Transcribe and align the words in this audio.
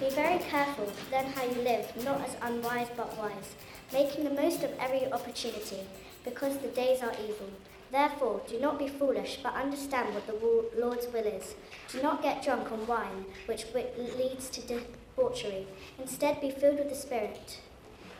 Be 0.00 0.08
very 0.08 0.38
careful 0.38 0.90
then 1.10 1.26
how 1.26 1.44
you 1.44 1.60
live, 1.60 1.92
not 2.02 2.22
as 2.22 2.34
unwise 2.40 2.88
but 2.96 3.18
wise, 3.18 3.54
making 3.92 4.24
the 4.24 4.30
most 4.30 4.62
of 4.62 4.72
every 4.78 5.12
opportunity, 5.12 5.80
because 6.24 6.56
the 6.56 6.68
days 6.68 7.02
are 7.02 7.12
evil. 7.22 7.50
Therefore, 7.92 8.40
do 8.48 8.58
not 8.58 8.78
be 8.78 8.88
foolish, 8.88 9.40
but 9.42 9.52
understand 9.52 10.14
what 10.14 10.26
the 10.26 10.80
Lord's 10.80 11.06
will 11.08 11.26
is. 11.26 11.54
Do 11.92 12.00
not 12.00 12.22
get 12.22 12.42
drunk 12.42 12.72
on 12.72 12.86
wine, 12.86 13.26
which 13.44 13.66
leads 13.74 14.48
to 14.48 14.62
debauchery. 14.62 15.66
Instead, 15.98 16.40
be 16.40 16.50
filled 16.50 16.78
with 16.78 16.88
the 16.88 16.94
Spirit, 16.94 17.60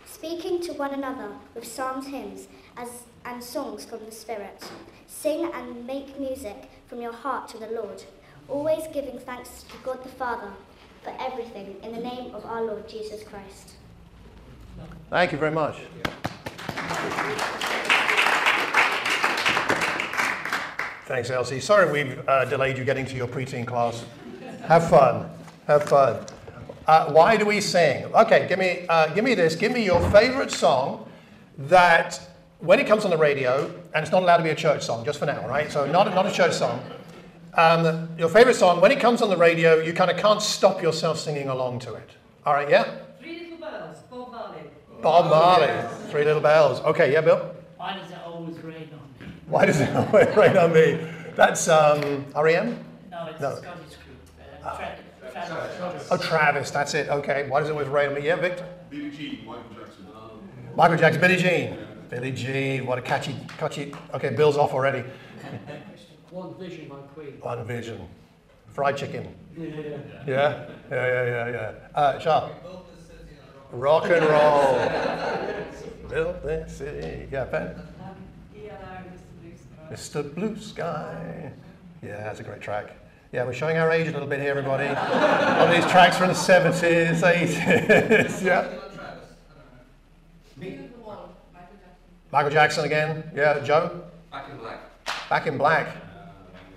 speaking 0.04 0.60
to 0.60 0.74
one 0.74 0.92
another 0.92 1.30
with 1.54 1.66
psalms, 1.66 2.08
hymns, 2.08 2.46
as, 2.76 3.04
and 3.24 3.42
songs 3.42 3.86
from 3.86 4.04
the 4.04 4.12
Spirit. 4.12 4.70
Sing 5.06 5.50
and 5.54 5.86
make 5.86 6.20
music 6.20 6.70
from 6.88 7.00
your 7.00 7.14
heart 7.14 7.48
to 7.48 7.58
the 7.58 7.68
Lord, 7.68 8.04
always 8.48 8.86
giving 8.92 9.18
thanks 9.18 9.62
to 9.62 9.78
God 9.82 10.04
the 10.04 10.10
Father 10.10 10.52
for 11.02 11.14
everything 11.18 11.76
in 11.82 11.92
the 11.92 12.00
name 12.00 12.34
of 12.34 12.44
our 12.44 12.62
Lord 12.62 12.88
Jesus 12.88 13.22
Christ. 13.22 13.74
Thank 15.08 15.32
you 15.32 15.38
very 15.38 15.50
much. 15.50 15.76
Thanks, 21.06 21.30
Elsie. 21.30 21.58
Sorry 21.58 21.90
we've 21.90 22.28
uh, 22.28 22.44
delayed 22.44 22.78
you 22.78 22.84
getting 22.84 23.04
to 23.06 23.16
your 23.16 23.26
preteen 23.26 23.66
class. 23.66 24.04
Have 24.62 24.88
fun. 24.88 25.28
Have 25.66 25.84
fun. 25.84 26.24
Uh, 26.86 27.10
why 27.12 27.36
do 27.36 27.44
we 27.44 27.60
sing? 27.60 28.04
Okay, 28.14 28.46
give 28.48 28.58
me, 28.58 28.86
uh, 28.88 29.08
give 29.08 29.24
me 29.24 29.34
this. 29.34 29.56
Give 29.56 29.72
me 29.72 29.84
your 29.84 30.00
favorite 30.10 30.50
song 30.50 31.08
that, 31.58 32.20
when 32.60 32.78
it 32.78 32.86
comes 32.86 33.04
on 33.04 33.10
the 33.10 33.16
radio, 33.16 33.66
and 33.94 34.02
it's 34.02 34.12
not 34.12 34.22
allowed 34.22 34.38
to 34.38 34.42
be 34.44 34.50
a 34.50 34.54
church 34.54 34.84
song, 34.84 35.04
just 35.04 35.18
for 35.18 35.26
now, 35.26 35.46
right? 35.48 35.70
So, 35.70 35.84
not, 35.90 36.12
not 36.14 36.26
a 36.26 36.32
church 36.32 36.52
song. 36.52 36.80
Um, 37.54 38.08
your 38.16 38.28
favorite 38.28 38.54
song, 38.54 38.80
when 38.80 38.92
it 38.92 39.00
comes 39.00 39.22
on 39.22 39.28
the 39.28 39.36
radio, 39.36 39.80
you 39.80 39.92
kind 39.92 40.10
of 40.10 40.16
can't 40.16 40.40
stop 40.40 40.82
yourself 40.82 41.18
singing 41.18 41.48
along 41.48 41.80
to 41.80 41.94
it. 41.94 42.10
All 42.46 42.54
right, 42.54 42.68
yeah? 42.68 42.98
Three 43.20 43.40
Little 43.40 43.58
Bells, 43.58 43.98
Bob 44.10 44.30
Marley. 44.32 44.60
Bob 45.02 45.30
Marley, 45.30 45.88
Three 46.10 46.24
Little 46.24 46.40
Bells. 46.40 46.80
Okay, 46.80 47.12
yeah, 47.12 47.20
Bill? 47.20 47.54
Why 47.76 47.98
does 47.98 48.10
it 48.10 48.18
always 48.24 48.58
rain 48.58 48.88
on 48.92 49.00
why 49.50 49.66
does 49.66 49.80
it 49.80 49.94
always 49.96 50.28
rain 50.36 50.56
on 50.56 50.72
me? 50.72 51.00
That's 51.34 51.66
um, 51.66 52.24
REM? 52.36 52.84
No, 53.10 53.26
it's 53.26 53.40
no. 53.40 53.48
a 53.48 53.56
Scottish 53.56 53.96
group. 53.96 54.64
Uh, 54.64 54.76
Tra- 54.76 54.96
Travis. 55.76 56.08
Oh, 56.10 56.16
Travis, 56.16 56.70
that's 56.70 56.94
it. 56.94 57.08
Okay. 57.08 57.48
Why 57.48 57.60
does 57.60 57.68
it 57.68 57.72
always 57.72 57.88
rain 57.88 58.10
on 58.10 58.14
me? 58.14 58.22
Yeah, 58.22 58.36
Victor? 58.36 58.64
Billie 58.90 59.10
Jean, 59.10 59.44
Michael 59.44 59.64
Jackson. 59.76 60.06
Michael 60.76 60.96
Jackson, 60.96 61.20
Billie 61.20 61.36
Jean. 61.36 61.78
Billie 62.08 62.32
Jean, 62.32 62.86
what 62.86 62.98
a 62.98 63.02
catchy, 63.02 63.34
catchy. 63.58 63.92
Okay, 64.14 64.30
Bill's 64.30 64.56
off 64.56 64.72
already. 64.72 65.04
One 66.30 66.54
Vision 66.54 66.88
by 66.88 66.96
Queen. 67.14 67.38
One 67.40 67.64
Vision. 67.66 68.08
Fried 68.68 68.96
chicken. 68.96 69.34
Yeah, 69.56 69.64
yeah, 69.66 69.80
yeah. 69.80 69.96
Yeah, 70.26 70.66
yeah, 70.90 71.06
yeah, 71.24 71.24
yeah. 71.24 71.50
yeah. 71.50 71.72
Uh, 71.94 72.18
Sharp. 72.20 72.52
Rock 73.72 74.04
and 74.04 74.24
roll. 74.26 76.08
Built 76.08 76.42
this 76.42 76.78
city. 76.78 77.28
Yeah, 77.30 77.44
Ben. 77.44 77.74
Mr. 78.54 79.34
Blue 79.44 79.56
Sky. 79.56 79.92
Mr. 79.92 80.34
Blue 80.34 80.56
Sky. 80.56 81.52
Yeah, 82.02 82.22
that's 82.24 82.40
a 82.40 82.42
great 82.42 82.60
track. 82.60 82.96
Yeah, 83.32 83.44
we're 83.44 83.52
showing 83.52 83.76
our 83.76 83.90
age 83.92 84.08
a 84.08 84.12
little 84.12 84.26
bit 84.26 84.40
here, 84.40 84.50
everybody. 84.50 84.88
All 84.88 85.72
these 85.72 85.86
tracks 85.86 86.16
from 86.16 86.28
the 86.28 86.34
70s, 86.34 87.20
80s. 87.20 88.42
yeah. 88.44 88.78
Michael 92.32 92.50
Jackson 92.50 92.84
again. 92.84 93.30
Yeah, 93.34 93.60
Joe? 93.60 94.04
Back 94.30 94.48
in 94.50 94.58
Black. 94.58 94.80
Back 95.28 95.46
in 95.46 95.58
Black. 95.58 95.86
Mm, 95.86 95.90
mm, 95.90 95.94
mm, 95.94 96.02
yeah. 96.02 96.69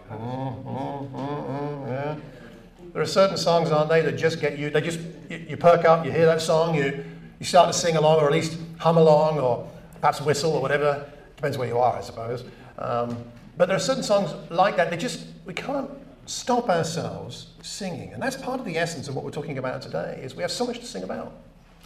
There 2.94 3.02
are 3.02 3.06
certain 3.08 3.38
songs, 3.38 3.72
aren't 3.72 3.90
they, 3.90 4.02
that 4.02 4.18
just 4.18 4.40
get 4.40 4.58
you, 4.58 4.70
they 4.70 4.82
just, 4.82 5.00
you, 5.30 5.38
you 5.50 5.58
perk 5.58 5.84
up, 5.86 6.06
you 6.06 6.12
hear 6.12 6.28
that 6.28 6.42
song, 6.42 6.76
you, 6.76 7.04
you 7.39 7.45
start 7.45 7.73
to 7.73 7.77
sing 7.77 7.95
along, 7.95 8.20
or 8.20 8.27
at 8.27 8.32
least 8.32 8.60
hum 8.77 8.98
along, 8.98 9.39
or 9.39 9.67
perhaps 10.00 10.22
whistle, 10.22 10.54
or 10.54 10.61
whatever. 10.61 11.11
Depends 11.36 11.58
where 11.58 11.67
you 11.67 11.80
are, 11.80 11.98
I 11.98 12.02
suppose. 12.02 12.44
Um, 12.77 13.17
but 13.58 13.67
there 13.67 13.76
are 13.76 13.80
certain 13.80 14.04
songs 14.04 14.32
like 14.52 14.77
that, 14.77 14.92
they 14.92 14.98
just, 14.98 15.26
we 15.45 15.54
can't 15.54 15.89
stop 16.26 16.70
ourselves 16.70 17.48
singing. 17.61 18.14
And 18.14 18.22
that's 18.22 18.36
part 18.36 18.60
of 18.60 18.66
the 18.66 18.77
essence 18.77 19.08
of 19.08 19.16
what 19.16 19.26
we're 19.26 19.32
talking 19.32 19.58
about 19.58 19.82
today, 19.82 20.20
is 20.23 20.36
we 20.36 20.44
have 20.44 20.52
so 20.52 20.66
much 20.66 20.80
to 20.80 20.86
sing 20.86 21.04
about. 21.04 21.33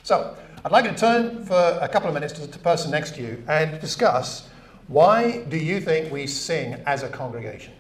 So 0.04 0.38
I'd 0.64 0.72
like 0.72 0.86
you 0.86 0.92
to 0.92 0.98
turn 0.98 1.46
for 1.46 1.80
a 1.82 1.88
couple 1.88 2.08
of 2.10 2.14
minutes 2.14 2.34
to 2.34 2.48
the 2.48 2.60
person 2.60 2.92
next 2.92 3.16
to 3.16 3.22
you 3.22 3.44
and 3.48 3.80
discuss 3.80 4.48
why 4.88 5.44
do 5.50 5.58
you 5.58 5.82
think 5.82 6.14
we 6.14 6.28
sing 6.28 6.76
as 6.86 7.04
a 7.04 7.10
congregation? 7.10 7.74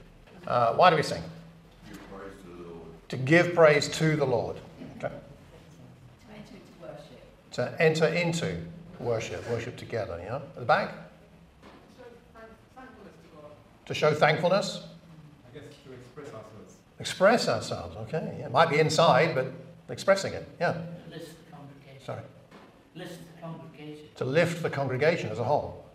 Uh, 0.47 0.73
why 0.75 0.89
do 0.89 0.95
we 0.95 1.03
sing? 1.03 1.21
Give 1.89 1.99
to 3.09 3.17
give 3.17 3.53
praise 3.53 3.89
to 3.89 4.15
the 4.15 4.25
Lord. 4.25 4.55
Okay. 4.97 5.11
To 5.11 6.33
enter 6.33 6.55
into 6.55 6.71
worship. 6.81 7.51
To 7.51 7.81
enter 7.81 8.07
into 8.07 8.57
worship, 8.99 9.49
worship 9.49 9.75
together, 9.75 10.19
yeah? 10.23 10.35
At 10.35 10.55
the 10.55 10.65
back? 10.65 10.93
To 13.87 13.93
show 13.93 14.13
thankfulness? 14.13 14.83
I 15.49 15.57
guess 15.57 15.63
to 15.85 15.93
express 15.93 16.27
ourselves. 16.27 16.75
Express 16.99 17.47
ourselves, 17.47 17.95
okay. 18.07 18.35
Yeah. 18.39 18.45
It 18.47 18.51
might 18.51 18.69
be 18.69 18.79
inside, 18.79 19.35
but 19.35 19.51
expressing 19.89 20.33
it, 20.33 20.47
yeah. 20.59 20.73
To 20.73 20.79
lift 21.09 21.45
the 21.45 21.51
congregation. 21.55 22.05
Sorry. 22.05 22.21
Lift 22.95 23.19
the 23.35 23.41
congregation. 23.41 24.05
To 24.15 24.25
lift 24.25 24.63
the 24.63 24.69
congregation 24.69 25.29
as 25.29 25.39
a 25.39 25.43
whole. 25.43 25.85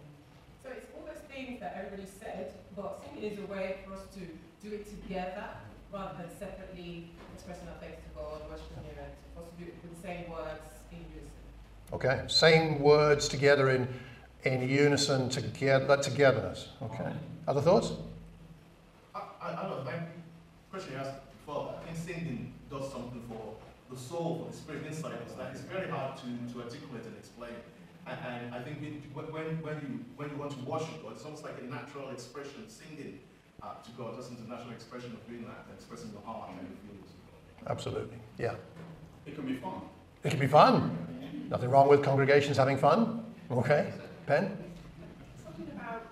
So 0.63 0.71
it's 0.71 0.87
all 0.95 1.07
those 1.07 1.23
things 1.31 1.61
that 1.61 1.75
everybody 1.77 2.09
said, 2.21 2.53
but 2.77 3.03
singing 3.17 3.33
is 3.33 3.39
a 3.39 3.47
way 3.47 3.77
for 3.87 3.95
us 3.95 4.03
to 4.15 4.21
do 4.67 4.75
it 4.75 4.87
together 4.89 5.45
rather 5.93 6.17
than 6.19 6.39
separately 6.39 7.11
expressing 7.35 7.69
our 7.69 7.75
thanks 7.81 7.97
to 8.03 8.09
God, 8.15 8.41
worshiping 8.51 8.85
Him, 8.85 8.97
and 9.05 9.13
for 9.35 9.43
us 9.43 9.49
to 9.51 9.65
do 9.65 9.71
it 9.71 9.75
with 9.83 9.95
the 9.95 10.07
same 10.07 10.31
words 10.31 10.63
in 10.91 10.99
unison. 10.99 11.43
Okay, 11.93 12.23
same 12.29 12.81
words 12.81 13.29
together 13.29 13.71
in 13.71 13.89
in 14.45 14.69
unison 14.69 15.29
together 15.29 15.87
that 15.87 16.03
togetherness. 16.03 16.69
Okay. 16.83 17.13
Other 17.47 17.61
thoughts? 17.61 17.93
I, 19.15 19.21
I, 19.41 19.49
I 19.51 19.69
don't 19.69 19.85
know. 19.85 19.85
My 19.85 19.99
question 20.71 20.95
you 20.95 20.99
asked 20.99 21.21
before, 21.39 21.75
I 21.81 21.93
think 21.93 21.97
singing 21.97 22.53
does 22.71 22.91
something 22.91 23.23
for 23.29 23.55
the 23.91 23.97
soul, 23.97 24.45
for 24.45 24.51
the 24.51 24.57
spirit 24.57 24.87
inside 24.87 25.13
us 25.13 25.33
that 25.39 25.55
is 25.55 25.61
very 25.63 25.89
hard 25.89 26.17
to, 26.19 26.55
to 26.55 26.63
articulate 26.63 27.05
and 27.05 27.17
explain. 27.17 27.55
And, 28.07 28.19
and 28.45 28.55
I 28.55 28.61
think 28.63 28.79
when, 29.15 29.27
when, 29.27 29.45
you, 29.47 30.05
when 30.17 30.31
you 30.31 30.37
want 30.37 30.51
to 30.53 30.59
worship 30.65 31.03
God, 31.03 31.13
it's 31.13 31.25
almost 31.25 31.45
like 31.45 31.55
a 31.61 31.65
natural 31.65 32.11
expression, 32.11 32.69
singing 32.69 33.21
uh, 33.63 33.75
to 33.85 33.91
God, 33.97 34.17
just 34.17 34.31
a 34.31 34.51
natural 34.51 34.73
expression 34.73 35.13
of 35.13 35.27
doing 35.29 35.45
that, 35.45 35.67
expressing 35.73 36.11
your 36.11 36.23
heart 36.23 36.51
and 36.51 36.69
your 36.69 36.77
feelings. 36.83 37.11
Absolutely, 37.69 38.19
yeah. 38.39 38.55
It 39.25 39.37
can 39.37 39.47
be 39.47 39.55
fun. 39.55 39.83
It 40.25 40.31
can 40.31 40.41
be 40.41 40.49
fun. 40.49 40.99
Nothing 41.49 41.71
wrong 41.71 41.89
with 41.89 42.03
congregations 42.03 42.57
having 42.57 42.77
fun. 42.77 43.25
Okay, 43.51 43.93
Pen? 44.27 44.57
Something 45.45 45.71
about 45.77 46.03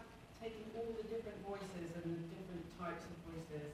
taking 0.41 0.63
all 0.77 0.95
the 0.97 1.03
different 1.09 1.39
voices 1.49 1.91
and 1.97 2.05
the 2.05 2.21
different 2.31 2.79
types 2.79 3.05
of 3.05 3.33
voices 3.33 3.73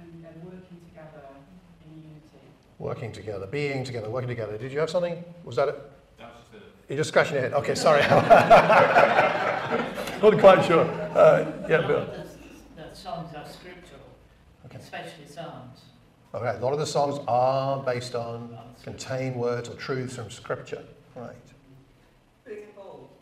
and 0.00 0.24
then 0.24 0.32
working 0.44 0.80
together 0.88 1.28
in 1.84 1.96
unity. 1.96 2.40
Working 2.78 3.12
together, 3.12 3.46
being 3.46 3.84
together, 3.84 4.08
working 4.08 4.28
together. 4.28 4.56
Did 4.56 4.72
you 4.72 4.78
have 4.78 4.88
something? 4.88 5.22
Was 5.44 5.56
that 5.56 5.68
it? 5.68 5.97
That 6.88 6.96
was 6.96 6.98
it. 6.98 6.98
You're 6.98 6.98
just 6.98 7.08
scratching 7.08 7.34
your 7.34 7.42
head. 7.42 7.52
Okay, 7.54 7.74
sorry. 7.74 8.02
Not 10.22 10.38
quite 10.40 10.64
sure. 10.64 10.84
Uh, 11.14 11.52
yeah, 11.68 11.86
Bill. 11.86 12.06
The, 12.06 12.26
songs 12.94 13.34
are 13.36 13.46
scriptural, 13.46 14.00
okay. 14.66 14.78
especially 14.78 15.26
psalms. 15.26 15.82
Okay, 16.34 16.58
a 16.58 16.60
lot 16.60 16.72
of 16.72 16.80
the 16.80 16.86
songs 16.86 17.20
are 17.28 17.80
based 17.84 18.16
on, 18.16 18.58
contain 18.82 19.34
words 19.34 19.68
or 19.68 19.76
truths 19.76 20.16
from 20.16 20.30
scripture. 20.30 20.82
Right. 21.14 21.36
Being 22.44 22.64
involved. 22.68 23.12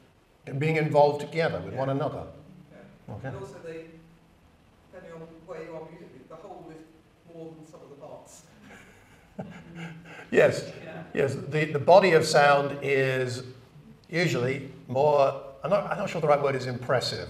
And 0.47 0.59
being 0.59 0.77
involved 0.77 1.21
together 1.21 1.61
with 1.61 1.75
yeah. 1.75 1.79
one 1.79 1.91
another. 1.91 2.23
Yeah. 2.73 3.15
Okay. 3.15 3.29
And 3.29 3.37
also, 3.37 3.57
they, 3.65 3.85
depending 4.93 5.21
on 5.21 5.29
where 5.47 5.63
you 5.63 5.75
are 5.75 5.83
musically, 5.91 6.23
the 6.29 6.37
whole 6.37 6.73
is 6.75 6.83
more 7.35 7.53
than 7.55 7.67
sum 7.67 7.81
of 7.83 7.91
the 7.91 7.97
parts. 8.07 8.45
yes, 10.31 10.73
yes. 11.13 11.35
The, 11.35 11.67
the 11.67 11.79
body 11.79 12.13
of 12.13 12.25
sound 12.25 12.79
is 12.83 13.43
usually 14.09 14.71
more, 14.89 15.43
I'm 15.63 15.71
not, 15.71 15.91
I'm 15.91 15.99
not 15.99 16.11
sure 16.11 16.21
the 16.21 16.29
right 16.29 16.41
word 16.41 16.55
is 16.55 16.67
impressive, 16.67 17.29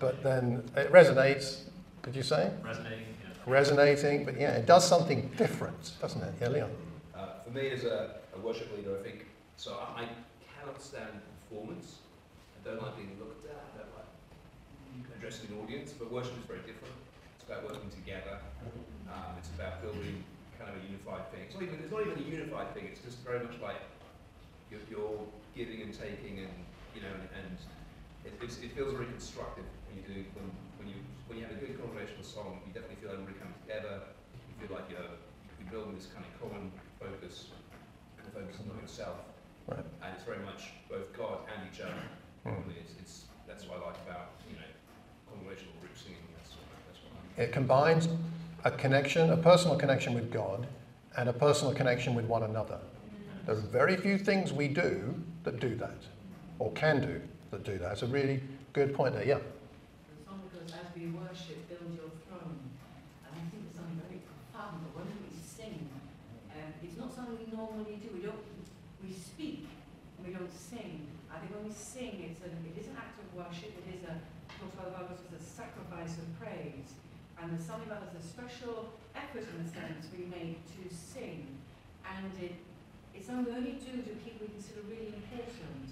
but 0.00 0.22
then 0.22 0.62
it 0.76 0.92
resonates, 0.92 1.62
did 2.02 2.16
you 2.16 2.22
say? 2.22 2.50
Resonating, 2.64 3.06
yeah. 3.22 3.52
Resonating, 3.52 4.24
but 4.24 4.38
yeah, 4.38 4.52
it 4.52 4.66
does 4.66 4.86
something 4.88 5.30
different, 5.36 5.92
doesn't 6.00 6.22
it? 6.22 6.34
Yeah, 6.40 6.48
Leon. 6.48 6.70
Uh, 7.14 7.26
for 7.44 7.50
me, 7.50 7.70
as 7.70 7.84
a, 7.84 8.16
a, 8.36 8.40
worship 8.40 8.74
leader, 8.76 8.96
I 8.98 9.02
think, 9.02 9.26
so 9.56 9.78
I, 9.96 10.02
I 10.02 10.08
cannot 10.58 10.80
stand 10.80 11.20
performance. 11.48 11.98
I 12.56 12.68
don't 12.68 12.82
like 12.82 12.96
being 12.96 13.16
looked 13.18 13.44
at, 13.44 13.62
I 13.74 13.78
don't 13.78 13.92
like 13.94 15.18
addressing 15.18 15.50
an 15.50 15.62
audience, 15.62 15.92
but 15.92 16.10
worship 16.10 16.32
is 16.38 16.46
very 16.46 16.60
different. 16.60 16.94
It's 17.36 17.44
about 17.46 17.64
working 17.64 17.90
together. 17.90 18.38
Um, 19.12 19.36
it's 19.38 19.50
about 19.50 19.82
building 19.82 20.24
kind 20.58 20.70
of 20.70 20.80
a 20.80 20.86
unified 20.86 21.28
thing. 21.32 21.42
It's 21.44 21.54
not 21.54 21.62
even, 21.64 21.78
it's 21.82 21.92
not 21.92 22.00
even 22.06 22.16
a 22.16 22.26
unified 22.26 22.72
thing. 22.72 22.88
It's 22.90 23.00
just 23.00 23.18
very 23.26 23.44
much 23.44 23.60
like 23.60 23.76
you're, 24.70 24.80
you're 24.88 25.20
giving 25.54 25.82
and 25.82 25.92
taking, 25.92 26.44
and 26.44 26.52
you 26.94 27.02
know, 27.02 27.12
and, 27.12 27.28
and 27.36 27.56
it, 28.24 28.32
it, 28.40 28.72
feels 28.74 28.92
very 28.92 29.06
constructive 29.06 29.64
when 29.88 30.00
you 30.00 30.04
do 30.06 30.18
when, 30.36 30.46
when 30.78 30.86
you 30.88 30.98
when 31.28 31.38
you 31.38 31.44
have 31.44 31.54
a 31.54 31.60
good 31.60 31.76
congregational 31.80 32.24
song. 32.24 32.60
You 32.66 32.72
definitely 32.72 33.00
feel 33.00 33.12
everybody 33.12 33.36
coming 33.38 33.56
together. 33.64 34.12
You 34.48 34.54
feel 34.60 34.72
like 34.76 34.88
you're 34.88 35.16
you're 35.60 35.70
building 35.70 35.94
this 35.94 36.08
kind 36.08 36.24
of 36.24 36.32
common 36.40 36.72
focus, 36.96 37.52
and 38.18 38.24
the 38.26 38.32
focus 38.32 38.60
is 38.60 38.66
not 38.66 38.80
itself. 38.82 39.18
Right. 39.68 39.84
And 40.02 40.10
it's 40.14 40.24
very 40.24 40.42
much 40.44 40.74
both 40.88 41.12
God 41.16 41.46
and 41.46 41.68
each 41.72 41.80
other. 41.80 41.94
Hmm. 42.42 42.66
Really, 42.66 42.80
It's, 42.80 42.94
it's, 42.98 43.24
that's 43.46 43.68
what 43.68 43.78
I 43.78 43.86
like 43.86 43.96
about, 44.08 44.30
you 44.50 44.56
know, 44.56 44.66
congregational 45.30 45.74
group 45.80 45.96
singing. 45.96 46.18
That's 46.34 46.56
that's 46.88 46.98
what 47.04 47.14
I 47.38 47.42
It 47.42 47.52
combines 47.52 48.08
a 48.64 48.70
connection, 48.70 49.30
a 49.30 49.36
personal 49.36 49.76
connection 49.76 50.14
with 50.14 50.32
God, 50.32 50.66
and 51.16 51.28
a 51.28 51.32
personal 51.32 51.74
connection 51.74 52.14
with 52.14 52.24
one 52.24 52.42
another. 52.42 52.78
Mm-hmm. 52.78 53.46
There 53.46 53.54
are 53.54 53.60
very 53.60 53.96
few 53.96 54.18
things 54.18 54.52
we 54.52 54.68
do 54.68 55.22
that 55.44 55.60
do 55.60 55.74
that, 55.76 55.98
or 56.58 56.70
can 56.72 57.00
do 57.00 57.20
that 57.50 57.64
do 57.64 57.78
that. 57.78 57.92
It's 57.92 58.02
a 58.02 58.06
really 58.06 58.42
good 58.72 58.94
point 58.94 59.14
there. 59.14 59.24
Yeah. 59.24 59.38
The 59.38 60.24
song 60.24 60.40
goes, 60.48 60.72
as 60.72 60.88
we 60.96 61.12
worship, 61.12 61.68
build 61.68 61.92
your 61.92 62.10
throne. 62.24 62.58
And 63.26 63.30
I 63.30 63.42
think 63.52 63.68
it's 63.68 63.76
something 63.76 64.00
very 64.08 64.24
profound 64.24 64.80
that 64.80 64.92
when 64.96 65.08
we 65.20 65.30
sing, 65.36 65.84
um, 66.56 66.72
it's 66.80 66.96
not 66.96 67.12
something 67.12 67.36
we 67.36 67.52
normally 67.52 68.00
do. 68.00 68.08
We 68.14 68.24
don't, 68.24 68.40
we 69.04 69.12
speak, 69.12 69.68
and 70.16 70.22
we 70.24 70.32
don't 70.32 70.52
sing. 70.52 71.04
I 71.28 71.44
think 71.44 71.52
when 71.52 71.68
we 71.68 71.74
sing, 71.76 72.24
it's 72.24 72.40
an, 72.40 72.56
it 72.64 72.76
is 72.80 72.88
an 72.88 72.96
act 72.96 73.20
of 73.20 73.28
worship. 73.36 73.76
It 73.84 74.00
is 74.00 74.02
a, 74.08 74.16
talks 74.56 74.78
about 74.78 75.12
the 75.12 75.36
as 75.36 75.42
a 75.42 75.44
sacrifice 75.44 76.16
of 76.16 76.26
praise. 76.40 76.96
And 77.36 77.52
there's 77.52 77.66
something 77.66 77.90
about 77.90 78.08
there's 78.14 78.24
a 78.24 78.28
special 78.32 78.94
effort 79.12 79.44
in 79.44 79.58
a 79.60 79.68
sense 79.68 80.08
we 80.14 80.24
make 80.30 80.62
to 80.78 80.88
sing. 80.88 81.44
And 82.06 82.32
it, 82.40 82.56
it's 83.14 83.26
something 83.26 83.46
we 83.46 83.52
only 83.52 83.76
do 83.78 84.02
to 84.02 84.12
people 84.24 84.48
we 84.48 84.52
consider 84.56 84.82
really 84.88 85.12
important. 85.14 85.88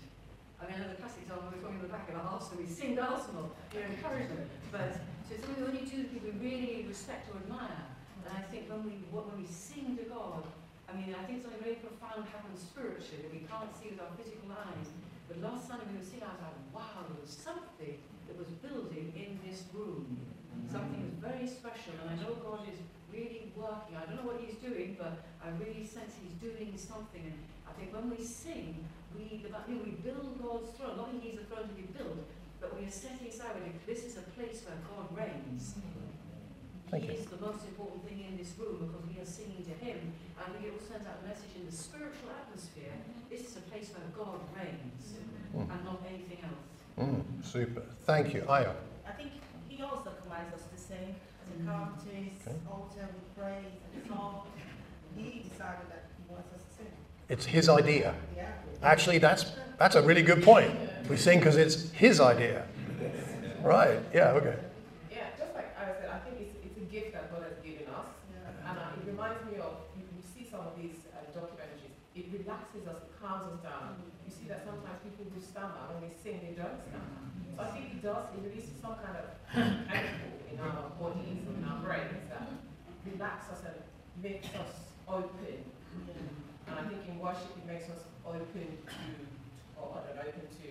I 0.61 0.69
mean, 0.69 0.77
I 0.77 0.79
know 0.85 0.91
the 0.93 1.01
classic 1.01 1.25
we 1.25 1.33
were 1.33 1.63
talking 1.63 1.81
in 1.81 1.85
the 1.85 1.93
back 1.93 2.09
of 2.13 2.21
our 2.21 2.37
Arsenal, 2.37 2.61
we 2.61 2.69
sing 2.69 2.99
Arsenal, 2.99 3.53
you 3.73 3.81
know, 3.81 3.87
encourage 3.93 4.29
them. 4.29 4.45
But 4.73 5.01
so 5.25 5.37
it's 5.37 5.45
something 5.45 5.63
we 5.63 5.69
only 5.69 5.85
do 5.89 6.05
to 6.05 6.09
people 6.13 6.33
we 6.33 6.37
really 6.43 6.85
respect 6.85 7.33
or 7.33 7.41
admire. 7.41 7.87
And 8.27 8.33
I 8.37 8.45
think 8.53 8.69
when 8.69 8.85
we 8.85 9.01
when 9.09 9.25
we 9.41 9.49
sing 9.49 9.97
to 9.97 10.05
God, 10.11 10.45
I 10.85 10.93
mean, 10.99 11.17
I 11.17 11.23
think 11.25 11.41
something 11.41 11.63
very 11.63 11.81
profound 11.81 12.29
happens 12.29 12.61
spiritually 12.67 13.25
that 13.25 13.33
we 13.33 13.47
can't 13.47 13.71
see 13.79 13.95
with 13.95 14.03
our 14.05 14.13
physical 14.19 14.51
eyes. 14.53 14.91
But 15.31 15.39
last 15.41 15.71
Sunday 15.71 15.87
we 15.87 16.03
were 16.03 16.05
singing, 16.05 16.27
I 16.27 16.35
was 16.35 16.43
like, 16.43 16.59
wow, 16.75 17.07
there 17.07 17.23
was 17.23 17.31
something 17.31 17.95
that 18.27 18.35
was 18.35 18.51
building 18.59 19.15
in 19.15 19.39
this 19.47 19.71
room. 19.71 20.19
Something 20.67 21.07
mm. 21.07 21.15
was 21.15 21.17
very 21.23 21.47
special, 21.47 21.95
and 22.03 22.11
I 22.11 22.15
know 22.19 22.35
God 22.43 22.67
is 22.67 22.83
really 23.13 23.53
working. 23.57 23.97
I 23.99 24.07
don't 24.07 24.17
know 24.23 24.29
what 24.31 24.41
He's 24.43 24.57
doing, 24.59 24.97
but 24.99 25.21
I 25.43 25.51
really 25.59 25.87
sense 25.87 26.15
He's 26.23 26.35
doing 26.39 26.75
something. 26.77 27.23
And 27.23 27.39
I 27.69 27.73
think 27.79 27.95
when 27.95 28.11
we 28.11 28.23
sing, 28.23 28.85
we, 29.17 29.43
the, 29.43 29.51
you 29.69 29.75
know, 29.79 29.83
we 29.85 29.95
build 30.03 30.39
God's 30.43 30.71
throne. 30.79 30.97
Not 30.97 31.13
that 31.13 31.19
He 31.21 31.31
needs 31.31 31.43
a 31.43 31.47
throne 31.51 31.67
to 31.69 31.75
be 31.77 31.87
built, 31.95 32.23
but 32.61 32.77
we 32.79 32.87
are 32.87 32.93
setting 32.93 33.27
aside, 33.29 33.57
we 33.63 33.73
this 33.87 34.05
is 34.05 34.17
a 34.19 34.25
place 34.37 34.63
where 34.67 34.79
God 34.87 35.11
reigns. 35.17 35.75
Thank 36.91 37.05
he 37.07 37.15
you. 37.15 37.19
is 37.23 37.27
the 37.31 37.39
most 37.39 37.63
important 37.71 38.03
thing 38.03 38.27
in 38.27 38.35
this 38.37 38.51
room 38.59 38.83
because 38.83 39.07
we 39.07 39.15
are 39.23 39.27
singing 39.27 39.63
to 39.63 39.75
Him. 39.79 40.11
And 40.35 40.43
I 40.43 40.51
think 40.51 40.67
it 40.67 40.75
also 40.75 40.91
sends 40.91 41.07
out 41.07 41.23
a 41.23 41.29
message 41.29 41.55
in 41.55 41.63
the 41.67 41.71
spiritual 41.71 42.35
atmosphere. 42.35 42.91
This 43.31 43.47
is 43.47 43.55
a 43.57 43.65
place 43.71 43.91
where 43.95 44.07
God 44.15 44.41
reigns 44.55 45.15
Mm. 45.51 45.67
and 45.67 45.85
not 45.85 45.99
anything 46.07 46.39
else. 46.47 46.71
Mm, 46.97 47.23
super. 47.45 47.83
Thank 48.07 48.35
you. 48.35 48.43
Ayo. 48.43 48.71
I 49.05 49.11
think 49.19 49.33
he 49.69 49.83
also 49.83 50.11
commands 50.23 50.55
us 50.55 50.63
to 50.71 50.79
sing, 50.79 51.17
to 51.53 51.65
come 51.65 51.95
to 52.05 52.09
his 52.15 52.47
Okay. 52.47 52.57
altar 52.71 53.07
with 53.15 53.37
praise 53.37 53.77
and 53.95 54.07
song. 54.09 54.47
He 55.17 55.45
decided 55.49 55.87
that 55.91 56.05
he 56.17 56.23
wants 56.33 56.49
us 56.55 56.63
to 56.63 56.71
sing. 56.85 56.93
It's 57.29 57.47
his 57.47 57.69
idea. 57.69 58.15
Yeah. 58.37 58.47
Actually, 58.83 59.19
that's 59.19 59.53
that's 59.79 59.97
a 59.97 60.03
really 60.03 60.23
good 60.23 60.43
point. 60.43 60.71
We 61.09 61.17
sing 61.17 61.39
because 61.39 61.57
it's 61.57 61.91
his 61.93 62.21
idea. 62.21 62.67
Right. 63.63 63.99
Yeah. 64.15 64.37
Okay. 64.39 64.57
Yeah, 65.11 65.29
just 65.39 65.53
like 65.55 65.69
I 65.77 65.85
said, 66.01 66.09
I 66.13 66.19
think 66.25 66.37
it's, 66.41 66.55
it's 66.65 66.77
a 66.81 66.87
gift 66.93 67.13
that 67.13 67.29
God 67.33 67.43
has 67.49 67.59
given 67.65 67.87
us. 67.93 68.09
And 68.69 68.77
uh, 68.79 68.97
it 68.97 69.05
reminds 69.09 69.41
me 69.45 69.57
of, 69.61 69.85
you, 69.97 70.05
you 70.17 70.23
see 70.25 70.45
some 70.49 70.61
of 70.65 70.73
these 70.81 70.97
uh, 71.13 71.21
documentaries, 71.37 71.93
it 72.17 72.27
relaxes 72.33 72.89
us, 72.89 73.05
it 73.05 73.13
calms 73.21 73.45
us 73.53 73.61
down. 73.61 74.01
You 74.25 74.33
see 74.33 74.49
that 74.49 74.65
sometimes 74.65 74.97
people 75.05 75.29
who 75.29 75.41
stammer, 75.41 75.93
when 75.93 76.09
they 76.09 76.13
sing, 76.17 76.41
they 76.41 76.57
don't 76.57 76.81
stammer. 76.89 77.21
So 77.57 77.59
I 77.65 77.69
think 77.73 77.85
it 77.97 78.01
does, 78.01 78.25
it 78.33 78.41
releases 78.49 78.77
some 78.81 78.97
kind 79.01 79.17
of 79.21 79.27
chemical 79.93 80.20
in 80.20 80.20
our 80.63 80.91
bodies 81.01 81.43
and 81.49 81.65
our 81.67 81.79
brains 81.81 82.29
that 82.31 82.49
relax 83.11 83.51
us 83.51 83.63
and 83.65 83.75
makes 84.23 84.47
us 84.55 84.73
open. 85.09 85.65
And 86.69 86.79
I 86.79 86.83
think 86.89 87.01
in 87.09 87.19
worship, 87.19 87.51
it 87.57 87.67
makes 87.73 87.89
us 87.89 88.05
open 88.27 88.43
to, 88.47 89.81
or 89.81 90.03
I 90.17 90.29
open 90.29 90.41
to, 90.41 90.69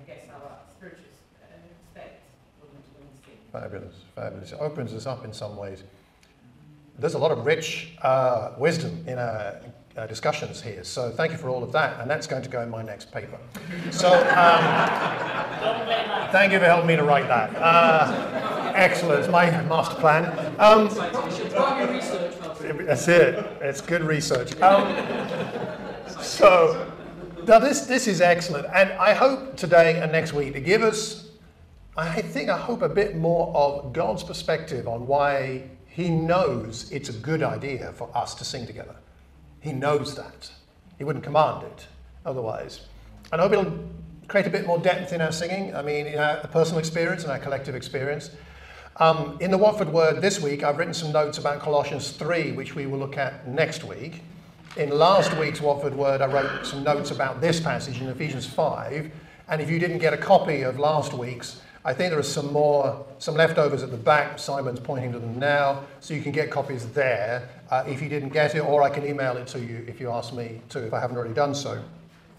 I 0.00 0.06
guess, 0.06 0.24
our 0.32 0.58
spiritual 0.76 1.04
uh, 1.42 1.46
state. 1.92 2.12
Fabulous. 3.52 3.94
Fabulous. 4.14 4.52
It 4.52 4.58
opens 4.60 4.94
us 4.94 5.06
up 5.06 5.24
in 5.24 5.32
some 5.32 5.56
ways. 5.56 5.82
There's 6.98 7.14
a 7.14 7.18
lot 7.18 7.30
of 7.30 7.44
rich 7.44 7.92
uh, 8.02 8.52
wisdom 8.56 9.04
in 9.06 9.18
our 9.18 9.60
uh, 9.96 10.06
discussions 10.06 10.60
here. 10.60 10.84
So 10.84 11.10
thank 11.10 11.32
you 11.32 11.38
for 11.38 11.48
all 11.48 11.62
of 11.62 11.72
that, 11.72 12.00
and 12.00 12.10
that's 12.10 12.26
going 12.26 12.42
to 12.42 12.48
go 12.48 12.62
in 12.62 12.70
my 12.70 12.82
next 12.82 13.10
paper. 13.10 13.38
So 13.90 14.12
um, 14.12 14.62
thank 16.32 16.52
you 16.52 16.58
for 16.58 16.66
helping 16.66 16.88
me 16.88 16.96
to 16.96 17.04
write 17.04 17.28
that. 17.28 17.54
Uh, 17.56 18.72
excellent. 18.74 19.30
My 19.30 19.50
master 19.62 19.96
plan. 19.96 20.26
Um. 20.58 20.88
That's 22.86 23.08
it. 23.08 23.46
It's 23.60 23.80
good 23.80 24.02
research. 24.02 24.60
Um, 24.60 24.92
so, 26.20 26.92
now 27.46 27.58
this 27.58 27.82
this 27.82 28.06
is 28.06 28.20
excellent, 28.20 28.66
and 28.74 28.90
I 28.92 29.14
hope 29.14 29.56
today 29.56 30.00
and 30.00 30.10
next 30.10 30.32
week 30.32 30.52
to 30.54 30.60
give 30.60 30.82
us, 30.82 31.28
I 31.96 32.20
think 32.20 32.50
I 32.50 32.58
hope 32.58 32.82
a 32.82 32.88
bit 32.88 33.16
more 33.16 33.54
of 33.54 33.92
God's 33.92 34.22
perspective 34.24 34.88
on 34.88 35.06
why 35.06 35.70
He 35.86 36.10
knows 36.10 36.90
it's 36.90 37.08
a 37.08 37.12
good 37.12 37.42
idea 37.42 37.92
for 37.92 38.10
us 38.16 38.34
to 38.36 38.44
sing 38.44 38.66
together. 38.66 38.96
He 39.60 39.72
knows 39.72 40.14
that. 40.14 40.50
He 40.98 41.04
wouldn't 41.04 41.24
command 41.24 41.64
it 41.64 41.86
otherwise. 42.24 42.80
And 43.32 43.40
I 43.40 43.44
hope 43.44 43.52
it'll 43.52 43.78
create 44.28 44.46
a 44.46 44.50
bit 44.50 44.66
more 44.66 44.78
depth 44.78 45.12
in 45.12 45.20
our 45.20 45.32
singing. 45.32 45.74
I 45.74 45.82
mean, 45.82 46.06
in 46.06 46.18
our 46.18 46.38
personal 46.48 46.78
experience 46.78 47.22
and 47.22 47.32
our 47.32 47.38
collective 47.38 47.74
experience. 47.74 48.30
Um, 48.98 49.36
in 49.40 49.50
the 49.50 49.58
Watford 49.58 49.92
Word 49.92 50.22
this 50.22 50.40
week, 50.40 50.64
I've 50.64 50.78
written 50.78 50.94
some 50.94 51.12
notes 51.12 51.36
about 51.38 51.60
Colossians 51.60 52.12
3, 52.12 52.52
which 52.52 52.74
we 52.74 52.86
will 52.86 52.98
look 52.98 53.18
at 53.18 53.46
next 53.46 53.84
week. 53.84 54.22
In 54.76 54.90
last 54.90 55.36
week's 55.38 55.60
Watford 55.60 55.94
Word, 55.94 56.22
I 56.22 56.26
wrote 56.26 56.64
some 56.64 56.82
notes 56.82 57.10
about 57.10 57.40
this 57.40 57.60
passage 57.60 58.00
in 58.00 58.08
Ephesians 58.08 58.46
5. 58.46 59.10
And 59.48 59.60
if 59.60 59.70
you 59.70 59.78
didn't 59.78 59.98
get 59.98 60.14
a 60.14 60.16
copy 60.16 60.62
of 60.62 60.78
last 60.78 61.12
week's, 61.12 61.60
I 61.86 61.94
think 61.94 62.10
there 62.10 62.18
are 62.18 62.24
some 62.24 62.52
more, 62.52 63.06
some 63.20 63.36
leftovers 63.36 63.84
at 63.84 63.92
the 63.92 63.96
back. 63.96 64.40
Simon's 64.40 64.80
pointing 64.80 65.12
to 65.12 65.20
them 65.20 65.38
now, 65.38 65.84
so 66.00 66.14
you 66.14 66.20
can 66.20 66.32
get 66.32 66.50
copies 66.50 66.84
there 66.88 67.48
uh, 67.70 67.84
if 67.86 68.02
you 68.02 68.08
didn't 68.08 68.30
get 68.30 68.56
it, 68.56 68.58
or 68.58 68.82
I 68.82 68.90
can 68.90 69.06
email 69.06 69.36
it 69.36 69.46
to 69.48 69.60
you 69.60 69.84
if 69.86 70.00
you 70.00 70.10
ask 70.10 70.34
me 70.34 70.62
to, 70.70 70.84
if 70.84 70.92
I 70.92 70.98
haven't 70.98 71.16
already 71.16 71.32
done 71.32 71.54
so. 71.54 71.80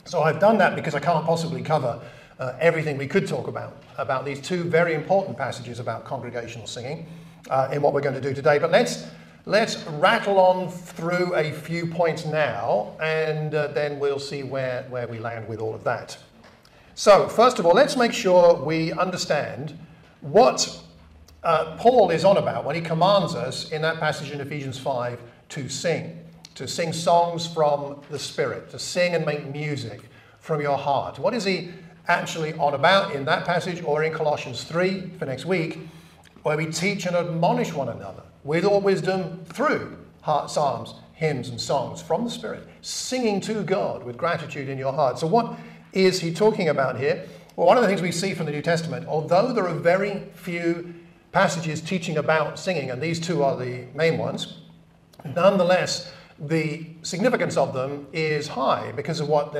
So 0.03 0.21
I've 0.21 0.41
done 0.41 0.57
that 0.57 0.75
because 0.75 0.95
I 0.95 0.99
can't 0.99 1.25
possibly 1.25 1.61
cover 1.61 1.97
uh, 2.39 2.57
everything 2.59 2.97
we 2.97 3.07
could 3.07 3.25
talk 3.25 3.47
about, 3.47 3.81
about 3.97 4.25
these 4.25 4.41
two 4.41 4.65
very 4.65 4.93
important 4.93 5.37
passages 5.37 5.79
about 5.79 6.03
congregational 6.03 6.67
singing 6.67 7.07
uh, 7.49 7.69
in 7.71 7.81
what 7.81 7.93
we're 7.93 8.01
going 8.01 8.15
to 8.15 8.21
do 8.21 8.33
today. 8.33 8.59
But 8.59 8.71
let's, 8.71 9.07
let's 9.45 9.81
rattle 9.91 10.39
on 10.39 10.69
through 10.69 11.33
a 11.35 11.53
few 11.53 11.87
points 11.87 12.25
now, 12.25 12.97
and 13.01 13.55
uh, 13.55 13.67
then 13.67 13.97
we'll 13.97 14.19
see 14.19 14.43
where, 14.43 14.83
where 14.89 15.07
we 15.07 15.19
land 15.19 15.47
with 15.47 15.61
all 15.61 15.73
of 15.73 15.85
that. 15.85 16.17
So, 16.99 17.29
first 17.29 17.59
of 17.59 17.67
all, 17.67 17.75
let's 17.75 17.95
make 17.95 18.11
sure 18.11 18.55
we 18.55 18.91
understand 18.91 19.77
what 20.21 20.81
uh, 21.43 21.77
Paul 21.77 22.09
is 22.09 22.25
on 22.25 22.37
about 22.37 22.65
when 22.65 22.75
he 22.75 22.81
commands 22.81 23.35
us 23.35 23.69
in 23.69 23.83
that 23.83 23.99
passage 23.99 24.31
in 24.31 24.41
Ephesians 24.41 24.79
5 24.79 25.21
to 25.49 25.69
sing, 25.69 26.19
to 26.55 26.67
sing 26.67 26.91
songs 26.91 27.45
from 27.45 28.01
the 28.09 28.17
Spirit, 28.17 28.71
to 28.71 28.79
sing 28.79 29.13
and 29.13 29.27
make 29.27 29.45
music 29.45 30.09
from 30.39 30.59
your 30.59 30.75
heart. 30.75 31.19
What 31.19 31.35
is 31.35 31.43
he 31.43 31.69
actually 32.07 32.53
on 32.53 32.73
about 32.73 33.13
in 33.13 33.25
that 33.25 33.45
passage 33.45 33.83
or 33.83 34.01
in 34.01 34.11
Colossians 34.11 34.63
3 34.63 35.11
for 35.19 35.27
next 35.27 35.45
week, 35.45 35.77
where 36.41 36.57
we 36.57 36.65
teach 36.65 37.05
and 37.05 37.15
admonish 37.15 37.73
one 37.73 37.89
another 37.89 38.23
with 38.43 38.65
all 38.65 38.81
wisdom 38.81 39.45
through 39.45 39.99
heart 40.21 40.49
psalms, 40.49 40.95
hymns, 41.13 41.49
and 41.49 41.61
songs 41.61 42.01
from 42.01 42.23
the 42.23 42.31
Spirit, 42.31 42.67
singing 42.81 43.39
to 43.41 43.61
God 43.61 44.03
with 44.03 44.17
gratitude 44.17 44.67
in 44.67 44.79
your 44.79 44.93
heart. 44.93 45.19
So, 45.19 45.27
what 45.27 45.59
is 45.93 46.19
he 46.21 46.33
talking 46.33 46.69
about 46.69 46.99
here? 46.99 47.27
Well, 47.55 47.67
one 47.67 47.77
of 47.77 47.83
the 47.83 47.89
things 47.89 48.01
we 48.01 48.11
see 48.11 48.33
from 48.33 48.45
the 48.45 48.51
New 48.51 48.61
Testament, 48.61 49.07
although 49.07 49.51
there 49.51 49.67
are 49.67 49.73
very 49.73 50.23
few 50.35 50.93
passages 51.31 51.81
teaching 51.81 52.17
about 52.17 52.59
singing, 52.59 52.91
and 52.91 53.01
these 53.01 53.19
two 53.19 53.43
are 53.43 53.57
the 53.57 53.87
main 53.93 54.17
ones, 54.17 54.59
nonetheless, 55.35 56.11
the 56.39 56.85
significance 57.01 57.57
of 57.57 57.73
them 57.73 58.07
is 58.13 58.47
high 58.47 58.91
because 58.91 59.19
of 59.19 59.27
what 59.27 59.55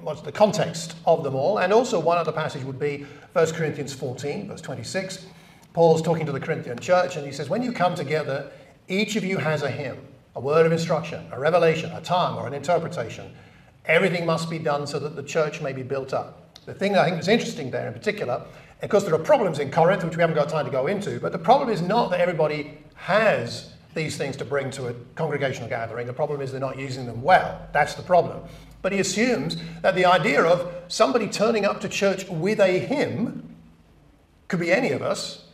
what's 0.00 0.22
the 0.22 0.32
context 0.32 0.96
of 1.06 1.22
them 1.22 1.34
all. 1.34 1.58
And 1.58 1.72
also, 1.72 1.98
one 1.98 2.18
other 2.18 2.32
passage 2.32 2.62
would 2.64 2.78
be 2.78 3.06
1 3.32 3.46
Corinthians 3.52 3.92
14, 3.92 4.48
verse 4.48 4.60
26. 4.60 5.26
Paul's 5.72 6.02
talking 6.02 6.24
to 6.24 6.32
the 6.32 6.40
Corinthian 6.40 6.78
church, 6.78 7.16
and 7.16 7.26
he 7.26 7.32
says, 7.32 7.50
When 7.50 7.62
you 7.62 7.72
come 7.72 7.94
together, 7.94 8.50
each 8.88 9.16
of 9.16 9.24
you 9.24 9.38
has 9.38 9.62
a 9.62 9.70
hymn, 9.70 9.98
a 10.36 10.40
word 10.40 10.66
of 10.66 10.72
instruction, 10.72 11.26
a 11.32 11.38
revelation, 11.38 11.90
a 11.92 12.00
tongue, 12.00 12.38
or 12.38 12.46
an 12.46 12.54
interpretation. 12.54 13.34
Everything 13.86 14.24
must 14.24 14.48
be 14.48 14.58
done 14.58 14.86
so 14.86 14.98
that 14.98 15.16
the 15.16 15.22
church 15.22 15.60
may 15.60 15.72
be 15.72 15.82
built 15.82 16.14
up. 16.14 16.58
The 16.64 16.74
thing 16.74 16.92
that 16.92 17.02
I 17.02 17.10
think 17.10 17.20
is 17.20 17.28
interesting 17.28 17.70
there 17.70 17.86
in 17.86 17.92
particular, 17.92 18.42
of 18.82 18.88
course, 18.88 19.04
there 19.04 19.14
are 19.14 19.18
problems 19.18 19.58
in 19.58 19.70
Corinth, 19.70 20.04
which 20.04 20.16
we 20.16 20.20
haven't 20.20 20.36
got 20.36 20.48
time 20.48 20.64
to 20.64 20.70
go 20.70 20.86
into, 20.86 21.20
but 21.20 21.32
the 21.32 21.38
problem 21.38 21.68
is 21.68 21.82
not 21.82 22.10
that 22.10 22.20
everybody 22.20 22.78
has 22.94 23.72
these 23.94 24.16
things 24.16 24.36
to 24.36 24.44
bring 24.44 24.70
to 24.72 24.88
a 24.88 24.94
congregational 25.14 25.68
gathering. 25.68 26.06
The 26.06 26.12
problem 26.12 26.40
is 26.40 26.50
they're 26.50 26.60
not 26.60 26.78
using 26.78 27.06
them 27.06 27.22
well. 27.22 27.68
That's 27.72 27.94
the 27.94 28.02
problem. 28.02 28.42
But 28.82 28.92
he 28.92 28.98
assumes 28.98 29.56
that 29.82 29.94
the 29.94 30.04
idea 30.04 30.42
of 30.42 30.72
somebody 30.88 31.28
turning 31.28 31.64
up 31.64 31.80
to 31.82 31.88
church 31.88 32.28
with 32.28 32.60
a 32.60 32.78
hymn 32.78 33.56
could 34.48 34.60
be 34.60 34.72
any 34.72 34.90
of 34.90 35.02
us. 35.02 35.44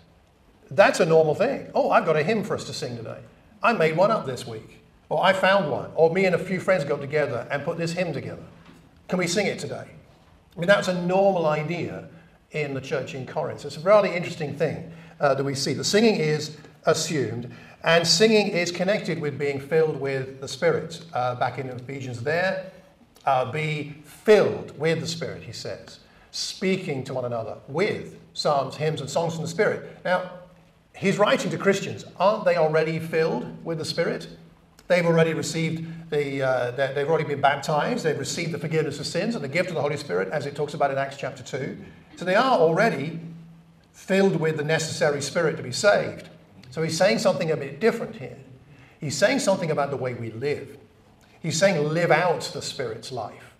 That's 0.70 1.00
a 1.00 1.06
normal 1.06 1.34
thing. 1.34 1.70
Oh, 1.74 1.90
I've 1.90 2.06
got 2.06 2.16
a 2.16 2.22
hymn 2.22 2.44
for 2.44 2.54
us 2.54 2.64
to 2.64 2.72
sing 2.72 2.96
today. 2.96 3.20
I 3.62 3.72
made 3.72 3.96
one 3.96 4.10
up 4.10 4.26
this 4.26 4.46
week. 4.46 4.79
Or 5.10 5.22
I 5.22 5.34
found 5.34 5.70
one. 5.70 5.90
Or 5.94 6.10
me 6.10 6.24
and 6.24 6.34
a 6.34 6.38
few 6.38 6.60
friends 6.60 6.84
got 6.84 7.02
together 7.02 7.46
and 7.50 7.62
put 7.64 7.76
this 7.76 7.92
hymn 7.92 8.14
together. 8.14 8.42
Can 9.08 9.18
we 9.18 9.26
sing 9.26 9.46
it 9.46 9.58
today? 9.58 9.88
I 10.56 10.58
mean, 10.58 10.68
that's 10.68 10.88
a 10.88 11.02
normal 11.02 11.46
idea 11.46 12.08
in 12.52 12.74
the 12.74 12.80
church 12.80 13.14
in 13.14 13.26
Corinth. 13.26 13.64
It's 13.64 13.76
a 13.76 13.80
really 13.80 14.14
interesting 14.14 14.56
thing 14.56 14.92
uh, 15.20 15.34
that 15.34 15.44
we 15.44 15.54
see. 15.54 15.74
The 15.74 15.84
singing 15.84 16.16
is 16.16 16.56
assumed, 16.86 17.52
and 17.82 18.06
singing 18.06 18.48
is 18.48 18.70
connected 18.70 19.20
with 19.20 19.38
being 19.38 19.60
filled 19.60 20.00
with 20.00 20.40
the 20.40 20.48
Spirit. 20.48 21.04
Uh, 21.12 21.34
back 21.34 21.58
in 21.58 21.68
Ephesians, 21.68 22.22
there, 22.22 22.70
uh, 23.26 23.50
be 23.50 23.96
filled 24.04 24.78
with 24.78 25.00
the 25.00 25.06
Spirit, 25.06 25.42
he 25.42 25.52
says, 25.52 26.00
speaking 26.30 27.04
to 27.04 27.14
one 27.14 27.24
another 27.24 27.58
with 27.68 28.18
psalms, 28.32 28.76
hymns, 28.76 29.00
and 29.00 29.10
songs 29.10 29.34
from 29.34 29.42
the 29.42 29.48
Spirit. 29.48 29.98
Now, 30.04 30.30
he's 30.94 31.18
writing 31.18 31.50
to 31.50 31.58
Christians. 31.58 32.04
Aren't 32.18 32.44
they 32.44 32.56
already 32.56 32.98
filled 32.98 33.64
with 33.64 33.78
the 33.78 33.84
Spirit? 33.84 34.28
They've 34.90 35.06
already 35.06 35.34
received 35.34 36.10
the, 36.10 36.42
uh, 36.42 36.70
they've 36.72 37.08
already 37.08 37.22
been 37.22 37.40
baptized. 37.40 38.02
They've 38.02 38.18
received 38.18 38.50
the 38.50 38.58
forgiveness 38.58 38.98
of 38.98 39.06
sins 39.06 39.36
and 39.36 39.44
the 39.44 39.48
gift 39.48 39.68
of 39.68 39.76
the 39.76 39.80
Holy 39.80 39.96
Spirit, 39.96 40.30
as 40.32 40.46
it 40.46 40.56
talks 40.56 40.74
about 40.74 40.90
in 40.90 40.98
Acts 40.98 41.16
chapter 41.16 41.44
2. 41.44 41.78
So 42.16 42.24
they 42.24 42.34
are 42.34 42.58
already 42.58 43.20
filled 43.92 44.34
with 44.40 44.56
the 44.56 44.64
necessary 44.64 45.22
Spirit 45.22 45.56
to 45.58 45.62
be 45.62 45.70
saved. 45.70 46.28
So 46.72 46.82
he's 46.82 46.98
saying 46.98 47.20
something 47.20 47.52
a 47.52 47.56
bit 47.56 47.78
different 47.78 48.16
here. 48.16 48.36
He's 48.98 49.16
saying 49.16 49.38
something 49.38 49.70
about 49.70 49.92
the 49.92 49.96
way 49.96 50.14
we 50.14 50.32
live. 50.32 50.76
He's 51.40 51.56
saying 51.56 51.80
live 51.88 52.10
out 52.10 52.40
the 52.52 52.60
Spirit's 52.60 53.12
life. 53.12 53.54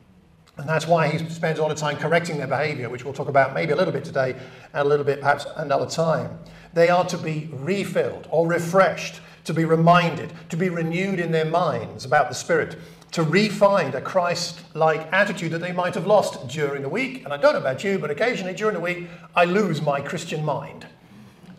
And 0.57 0.69
that's 0.69 0.89
why 0.89 1.11
he 1.11 1.31
spends 1.31 1.61
all 1.61 1.69
the 1.69 1.77
time 1.77 1.97
correcting 1.97 2.39
their 2.39 2.49
behavior, 2.49 2.89
which 2.91 3.05
we'll 3.05 3.15
talk 3.15 3.29
about 3.29 3.55
maybe 3.55 3.71
a 3.71 3.77
little 3.77 3.93
bit 3.93 4.05
today 4.05 4.33
and 4.33 4.75
a 4.75 4.85
little 4.85 5.07
bit 5.07 5.21
perhaps 5.21 5.47
another 5.55 5.87
time. 5.87 6.41
They 6.75 6.89
are 6.89 7.05
to 7.05 7.17
be 7.17 7.49
refilled 7.53 8.27
or 8.33 8.49
refreshed 8.49 9.21
to 9.45 9.55
be 9.55 9.65
reminded, 9.65 10.33
to 10.49 10.57
be 10.57 10.69
renewed 10.69 11.21
in 11.21 11.33
their 11.33 11.45
minds 11.45 12.05
about 12.05 12.29
the 12.29 12.35
Spirit, 12.35 12.79
to 13.13 13.23
re-find 13.23 13.95
a 13.95 14.01
Christ 14.01 14.61
like 14.75 15.13
attitude 15.13 15.51
that 15.53 15.61
they 15.61 15.73
might 15.73 15.95
have 15.95 16.07
lost 16.07 16.47
during 16.49 16.83
the 16.83 16.89
week. 16.89 17.25
And 17.25 17.33
I 17.33 17.37
don't 17.37 17.55
know 17.55 17.61
about 17.61 17.83
you, 17.83 17.99
but 17.99 18.11
occasionally 18.11 18.55
during 18.55 18.75
the 18.75 18.81
week, 18.81 19.09
I 19.35 19.45
lose 19.45 19.83
my 19.83 20.01
Christian 20.01 20.45
mind. 20.45 20.87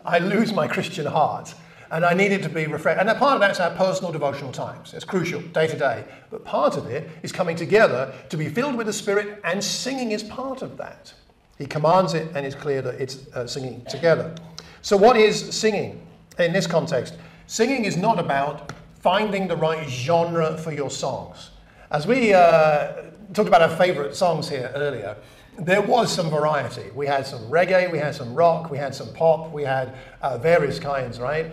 I 0.04 0.18
lose 0.18 0.52
my 0.52 0.66
Christian 0.66 1.06
heart. 1.06 1.54
And 1.90 2.06
I 2.06 2.14
need 2.14 2.32
it 2.32 2.42
to 2.44 2.48
be 2.48 2.66
refreshed. 2.66 2.98
And 2.98 3.18
part 3.18 3.34
of 3.34 3.40
that's 3.40 3.60
our 3.60 3.70
personal 3.70 4.12
devotional 4.12 4.50
times. 4.50 4.94
It's 4.94 5.04
crucial, 5.04 5.42
day 5.42 5.66
to 5.66 5.76
day. 5.76 6.04
But 6.30 6.42
part 6.42 6.78
of 6.78 6.86
it 6.86 7.10
is 7.22 7.32
coming 7.32 7.54
together 7.54 8.14
to 8.30 8.36
be 8.38 8.48
filled 8.48 8.76
with 8.76 8.86
the 8.86 8.94
Spirit, 8.94 9.40
and 9.44 9.62
singing 9.62 10.12
is 10.12 10.22
part 10.22 10.62
of 10.62 10.78
that. 10.78 11.12
He 11.58 11.66
commands 11.66 12.14
it, 12.14 12.28
and 12.34 12.46
it's 12.46 12.54
clear 12.54 12.80
that 12.80 12.94
it's 12.94 13.26
uh, 13.34 13.46
singing 13.46 13.84
together. 13.90 14.34
So, 14.80 14.96
what 14.96 15.18
is 15.18 15.54
singing 15.54 16.00
in 16.38 16.54
this 16.54 16.66
context? 16.66 17.14
Singing 17.46 17.84
is 17.84 17.96
not 17.96 18.18
about 18.18 18.72
finding 19.00 19.48
the 19.48 19.56
right 19.56 19.88
genre 19.88 20.56
for 20.56 20.72
your 20.72 20.90
songs. 20.90 21.50
As 21.90 22.06
we 22.06 22.32
uh, 22.32 22.92
talked 23.34 23.48
about 23.48 23.62
our 23.62 23.76
favourite 23.76 24.14
songs 24.14 24.48
here 24.48 24.70
earlier, 24.74 25.16
there 25.58 25.82
was 25.82 26.10
some 26.10 26.30
variety. 26.30 26.90
We 26.94 27.06
had 27.06 27.26
some 27.26 27.42
reggae, 27.50 27.90
we 27.90 27.98
had 27.98 28.14
some 28.14 28.34
rock, 28.34 28.70
we 28.70 28.78
had 28.78 28.94
some 28.94 29.12
pop, 29.12 29.52
we 29.52 29.64
had 29.64 29.94
uh, 30.22 30.38
various 30.38 30.78
kinds, 30.78 31.20
right? 31.20 31.52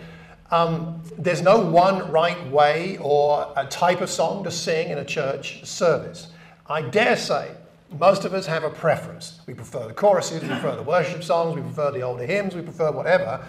Um, 0.50 1.02
there's 1.18 1.42
no 1.42 1.60
one 1.60 2.10
right 2.10 2.50
way 2.50 2.98
or 3.00 3.52
a 3.56 3.66
type 3.66 4.00
of 4.00 4.10
song 4.10 4.42
to 4.44 4.50
sing 4.50 4.88
in 4.88 4.98
a 4.98 5.04
church 5.04 5.64
service. 5.64 6.28
I 6.66 6.82
dare 6.82 7.16
say 7.16 7.50
most 7.98 8.24
of 8.24 8.32
us 8.32 8.46
have 8.46 8.64
a 8.64 8.70
preference. 8.70 9.40
We 9.46 9.54
prefer 9.54 9.86
the 9.86 9.94
choruses, 9.94 10.42
we 10.42 10.48
prefer 10.48 10.76
the 10.76 10.82
worship 10.82 11.22
songs, 11.22 11.54
we 11.54 11.62
prefer 11.62 11.90
the 11.90 12.02
older 12.02 12.24
hymns, 12.24 12.54
we 12.54 12.62
prefer 12.62 12.90
whatever. 12.90 13.44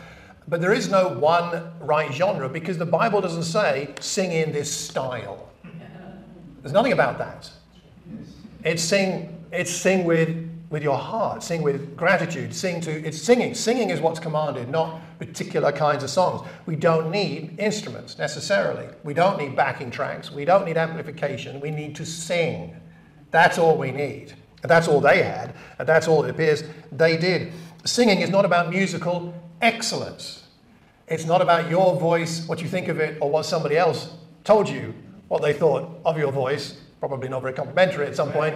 But 0.47 0.61
there 0.61 0.73
is 0.73 0.89
no 0.89 1.07
one 1.07 1.71
right 1.79 2.11
genre 2.13 2.49
because 2.49 2.77
the 2.77 2.85
Bible 2.85 3.21
doesn't 3.21 3.43
say 3.43 3.93
sing 3.99 4.31
in 4.31 4.51
this 4.51 4.71
style. 4.75 5.49
There's 6.61 6.73
nothing 6.73 6.93
about 6.93 7.17
that. 7.17 7.49
It's 8.63 8.83
sing, 8.83 9.43
it's 9.51 9.71
sing 9.71 10.03
with, 10.03 10.49
with 10.69 10.83
your 10.83 10.97
heart, 10.97 11.41
sing 11.41 11.63
with 11.63 11.97
gratitude, 11.97 12.53
sing 12.53 12.81
to, 12.81 12.91
it's 12.91 13.19
singing. 13.19 13.55
Singing 13.55 13.89
is 13.89 13.99
what's 13.99 14.19
commanded, 14.19 14.69
not 14.69 15.01
particular 15.17 15.71
kinds 15.71 16.03
of 16.03 16.09
songs. 16.09 16.47
We 16.65 16.75
don't 16.75 17.09
need 17.09 17.55
instruments 17.59 18.17
necessarily. 18.17 18.87
We 19.03 19.13
don't 19.13 19.39
need 19.39 19.55
backing 19.55 19.89
tracks. 19.89 20.31
We 20.31 20.45
don't 20.45 20.65
need 20.65 20.77
amplification. 20.77 21.59
We 21.59 21.71
need 21.71 21.95
to 21.95 22.05
sing. 22.05 22.75
That's 23.31 23.57
all 23.57 23.77
we 23.77 23.91
need. 23.91 24.33
And 24.61 24.69
that's 24.69 24.87
all 24.87 25.01
they 25.01 25.23
had, 25.23 25.55
and 25.79 25.87
that's 25.87 26.07
all 26.07 26.23
it 26.23 26.29
appears 26.29 26.63
they 26.91 27.17
did. 27.17 27.51
Singing 27.83 28.21
is 28.21 28.29
not 28.29 28.45
about 28.45 28.69
musical 28.69 29.33
excellence. 29.61 30.47
It's 31.07 31.25
not 31.25 31.41
about 31.41 31.69
your 31.69 31.99
voice, 31.99 32.47
what 32.47 32.61
you 32.61 32.67
think 32.67 32.87
of 32.87 32.99
it, 32.99 33.17
or 33.21 33.29
what 33.29 33.45
somebody 33.45 33.77
else 33.77 34.13
told 34.43 34.69
you, 34.69 34.93
what 35.27 35.41
they 35.41 35.53
thought 35.53 35.99
of 36.05 36.17
your 36.17 36.31
voice. 36.31 36.79
Probably 36.99 37.29
not 37.29 37.41
very 37.41 37.53
complimentary 37.53 38.05
at 38.07 38.15
some 38.15 38.31
point. 38.31 38.55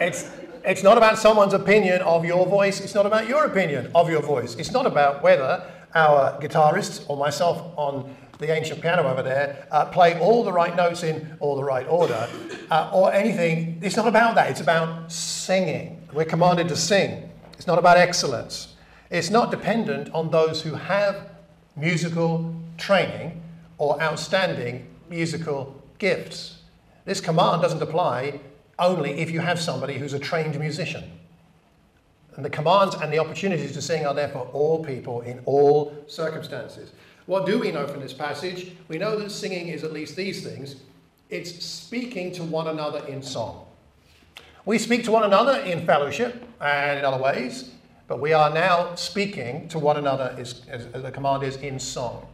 it's, 0.00 0.30
it's 0.64 0.82
not 0.82 0.96
about 0.96 1.18
someone's 1.18 1.54
opinion 1.54 2.02
of 2.02 2.24
your 2.24 2.46
voice. 2.46 2.80
It's 2.80 2.94
not 2.94 3.06
about 3.06 3.28
your 3.28 3.44
opinion 3.44 3.90
of 3.94 4.08
your 4.08 4.22
voice. 4.22 4.54
It's 4.54 4.70
not 4.70 4.86
about 4.86 5.22
whether 5.22 5.64
our 5.94 6.38
guitarist 6.40 7.04
or 7.08 7.16
myself 7.16 7.72
on 7.76 8.14
the 8.38 8.52
ancient 8.52 8.80
piano 8.80 9.02
over 9.02 9.22
there 9.22 9.66
uh, 9.72 9.86
play 9.86 10.18
all 10.20 10.44
the 10.44 10.52
right 10.52 10.76
notes 10.76 11.02
in 11.02 11.36
all 11.40 11.56
the 11.56 11.64
right 11.64 11.86
order 11.88 12.28
uh, 12.70 12.90
or 12.92 13.12
anything. 13.12 13.80
It's 13.82 13.96
not 13.96 14.06
about 14.06 14.36
that. 14.36 14.50
It's 14.50 14.60
about 14.60 15.10
singing. 15.10 16.06
We're 16.12 16.24
commanded 16.24 16.68
to 16.68 16.76
sing. 16.76 17.28
It's 17.54 17.66
not 17.66 17.78
about 17.78 17.96
excellence. 17.96 18.76
It's 19.10 19.30
not 19.30 19.50
dependent 19.50 20.12
on 20.12 20.30
those 20.30 20.62
who 20.62 20.74
have 20.74 21.30
musical 21.76 22.54
training 22.76 23.40
or 23.78 24.00
outstanding 24.02 24.86
musical 25.08 25.80
gifts. 25.98 26.58
This 27.04 27.20
command 27.20 27.62
doesn't 27.62 27.80
apply 27.80 28.40
only 28.78 29.12
if 29.12 29.30
you 29.30 29.40
have 29.40 29.58
somebody 29.58 29.94
who's 29.94 30.12
a 30.12 30.18
trained 30.18 30.58
musician. 30.58 31.04
And 32.36 32.44
the 32.44 32.50
commands 32.50 32.94
and 32.94 33.12
the 33.12 33.18
opportunities 33.18 33.72
to 33.72 33.82
sing 33.82 34.06
are 34.06 34.14
there 34.14 34.28
for 34.28 34.46
all 34.52 34.84
people 34.84 35.22
in 35.22 35.40
all 35.44 36.04
circumstances. 36.06 36.92
What 37.26 37.46
do 37.46 37.58
we 37.58 37.72
know 37.72 37.86
from 37.86 38.00
this 38.00 38.12
passage? 38.12 38.72
We 38.88 38.98
know 38.98 39.18
that 39.18 39.30
singing 39.30 39.68
is 39.68 39.84
at 39.84 39.92
least 39.92 40.16
these 40.16 40.44
things 40.44 40.76
it's 41.30 41.62
speaking 41.62 42.32
to 42.32 42.42
one 42.42 42.68
another 42.68 43.04
in 43.06 43.22
song. 43.22 43.66
We 44.64 44.78
speak 44.78 45.04
to 45.04 45.10
one 45.10 45.24
another 45.24 45.60
in 45.60 45.84
fellowship 45.84 46.42
and 46.60 46.98
in 46.98 47.04
other 47.04 47.22
ways. 47.22 47.70
But 48.08 48.20
we 48.20 48.32
are 48.32 48.48
now 48.48 48.94
speaking 48.94 49.68
to 49.68 49.78
one 49.78 49.98
another, 49.98 50.34
as 50.38 50.62
the 50.92 51.10
command 51.12 51.42
is, 51.42 51.56
in 51.56 51.78
song. 51.78 52.26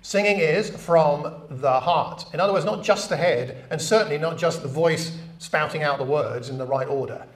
Singing 0.00 0.38
is 0.38 0.70
from 0.70 1.42
the 1.50 1.80
heart. 1.80 2.26
In 2.32 2.38
other 2.38 2.52
words, 2.52 2.64
not 2.64 2.84
just 2.84 3.08
the 3.08 3.16
head, 3.16 3.64
and 3.70 3.82
certainly 3.82 4.18
not 4.18 4.38
just 4.38 4.62
the 4.62 4.68
voice 4.68 5.18
spouting 5.40 5.82
out 5.82 5.98
the 5.98 6.04
words 6.04 6.48
in 6.48 6.58
the 6.58 6.64
right 6.64 6.86
order. 6.86 7.26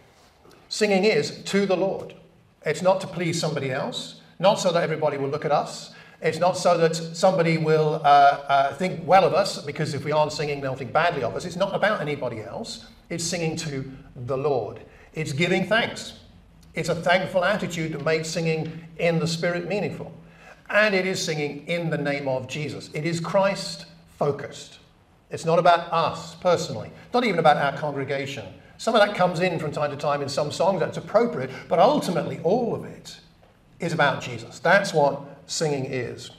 Singing 0.69 1.05
is 1.05 1.43
to 1.43 1.67
the 1.67 1.77
Lord. 1.77 2.15
It's 2.65 2.81
not 2.81 3.01
to 3.01 3.09
please 3.09 3.41
somebody 3.41 3.73
else, 3.73 4.21
not 4.39 4.61
so 4.61 4.71
that 4.71 4.85
everybody 4.85 5.17
will 5.17 5.29
look 5.29 5.45
at 5.45 5.51
us. 5.51 5.93
It's 6.23 6.39
not 6.39 6.57
so 6.57 6.79
that 6.79 6.95
somebody 6.95 7.59
will 7.59 8.01
uh, 8.05 8.07
uh, 8.07 8.75
think 8.75 9.05
well 9.05 9.25
of 9.25 9.35
us, 9.35 9.61
because 9.63 9.95
if 9.95 10.05
we 10.05 10.13
aren't 10.13 10.33
singing, 10.33 10.61
they'll 10.61 10.77
think 10.77 10.93
badly 10.93 11.25
of 11.25 11.35
us. 11.35 11.45
It's 11.45 11.57
not 11.57 11.75
about 11.75 12.01
anybody 12.01 12.41
else. 12.41 12.87
It's 13.09 13.25
singing 13.25 13.57
to 13.57 13.91
the 14.15 14.37
Lord. 14.37 14.81
It's 15.13 15.33
giving 15.33 15.67
thanks. 15.67 16.21
It's 16.75 16.89
a 16.89 16.95
thankful 16.95 17.45
attitude 17.45 17.93
that 17.93 18.05
makes 18.05 18.29
singing 18.29 18.85
in 18.99 19.19
the 19.19 19.27
Spirit 19.27 19.69
meaningful. 19.69 20.13
And 20.69 20.95
it 20.95 21.05
is 21.05 21.23
singing 21.23 21.67
in 21.67 21.91
the 21.91 21.99
name 21.99 22.29
of 22.29 22.47
Jesus. 22.47 22.91
It 22.95 23.05
is 23.05 23.19
Christ 23.19 23.87
focused. 24.19 24.79
It's 25.31 25.45
not 25.45 25.59
about 25.59 25.93
us 25.93 26.35
personally, 26.37 26.91
not 27.13 27.25
even 27.25 27.39
about 27.39 27.57
our 27.57 27.77
congregation. 27.77 28.45
Some 28.79 28.95
of 28.95 29.01
that 29.01 29.17
comes 29.17 29.41
in 29.41 29.59
from 29.59 29.73
time 29.73 29.91
to 29.91 29.97
time 29.97 30.23
in 30.23 30.29
some 30.29 30.51
songs, 30.51 30.81
that's 30.81 30.97
appropriate, 30.97 31.51
but 31.69 31.79
ultimately 31.79 32.41
all 32.43 32.75
of 32.75 32.85
it 32.85 33.19
is 33.79 33.93
about 33.93 34.23
Jesus. 34.23 34.59
That's 34.59 34.95
what 34.95 35.21
singing 35.47 35.87
is. 35.87 36.31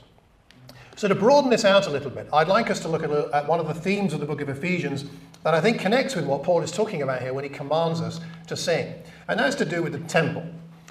So, 0.96 1.08
to 1.08 1.14
broaden 1.14 1.50
this 1.50 1.64
out 1.64 1.86
a 1.86 1.90
little 1.90 2.10
bit, 2.10 2.28
I'd 2.32 2.48
like 2.48 2.70
us 2.70 2.78
to 2.80 2.88
look 2.88 3.02
at, 3.02 3.48
one 3.48 3.58
of 3.58 3.66
the 3.66 3.74
themes 3.74 4.12
of 4.12 4.20
the 4.20 4.26
book 4.26 4.40
of 4.40 4.48
Ephesians 4.48 5.06
that 5.42 5.54
I 5.54 5.60
think 5.60 5.80
connects 5.80 6.14
with 6.14 6.26
what 6.26 6.42
Paul 6.42 6.62
is 6.62 6.70
talking 6.70 7.02
about 7.02 7.22
here 7.22 7.32
when 7.32 7.44
he 7.44 7.50
commands 7.50 8.00
us 8.00 8.20
to 8.46 8.56
sing. 8.56 8.94
And 9.28 9.40
that's 9.40 9.56
to 9.56 9.64
do 9.64 9.82
with 9.82 9.92
the 9.92 10.00
temple. 10.00 10.46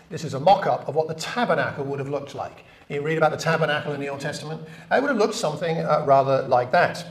This 0.09 0.23
is 0.23 0.33
a 0.33 0.39
mock 0.39 0.65
up 0.65 0.87
of 0.87 0.95
what 0.95 1.07
the 1.07 1.13
tabernacle 1.13 1.85
would 1.85 1.99
have 1.99 2.09
looked 2.09 2.35
like. 2.35 2.65
You 2.89 3.01
read 3.01 3.17
about 3.17 3.31
the 3.31 3.37
tabernacle 3.37 3.93
in 3.93 4.01
the 4.01 4.09
Old 4.09 4.19
Testament, 4.19 4.61
it 4.91 5.01
would 5.01 5.09
have 5.09 5.17
looked 5.17 5.35
something 5.35 5.77
uh, 5.77 6.03
rather 6.05 6.41
like 6.47 6.71
that. 6.71 7.05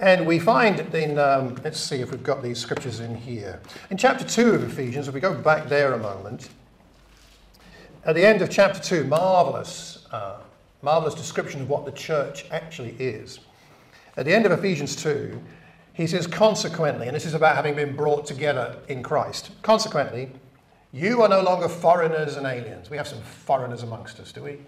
And 0.00 0.26
we 0.26 0.38
find 0.38 0.78
in, 0.94 1.18
um, 1.18 1.56
let's 1.64 1.80
see 1.80 2.00
if 2.02 2.10
we've 2.10 2.22
got 2.22 2.42
these 2.42 2.58
scriptures 2.58 3.00
in 3.00 3.16
here. 3.16 3.60
In 3.90 3.96
chapter 3.96 4.24
2 4.24 4.50
of 4.50 4.64
Ephesians, 4.64 5.08
if 5.08 5.14
we 5.14 5.20
go 5.20 5.34
back 5.34 5.68
there 5.68 5.94
a 5.94 5.98
moment, 5.98 6.50
at 8.04 8.14
the 8.14 8.24
end 8.24 8.42
of 8.42 8.50
chapter 8.50 8.80
2, 8.80 9.04
marvelous 9.04 10.06
uh, 10.12 10.36
marvelous 10.82 11.14
description 11.14 11.60
of 11.60 11.68
what 11.68 11.84
the 11.84 11.92
church 11.92 12.46
actually 12.50 12.94
is. 12.98 13.40
At 14.16 14.24
the 14.24 14.34
end 14.34 14.46
of 14.46 14.52
Ephesians 14.52 14.96
2, 14.96 15.40
he 15.92 16.06
says, 16.06 16.26
consequently, 16.26 17.06
and 17.08 17.16
this 17.16 17.26
is 17.26 17.34
about 17.34 17.56
having 17.56 17.74
been 17.74 17.96
brought 17.96 18.26
together 18.26 18.76
in 18.88 19.02
Christ, 19.02 19.50
consequently, 19.62 20.30
you 20.92 21.22
are 21.22 21.28
no 21.28 21.42
longer 21.42 21.68
foreigners 21.68 22.36
and 22.36 22.46
aliens. 22.46 22.88
We 22.88 22.96
have 22.96 23.06
some 23.06 23.20
foreigners 23.20 23.82
amongst 23.82 24.20
us, 24.20 24.32
do 24.32 24.42
we? 24.42 24.58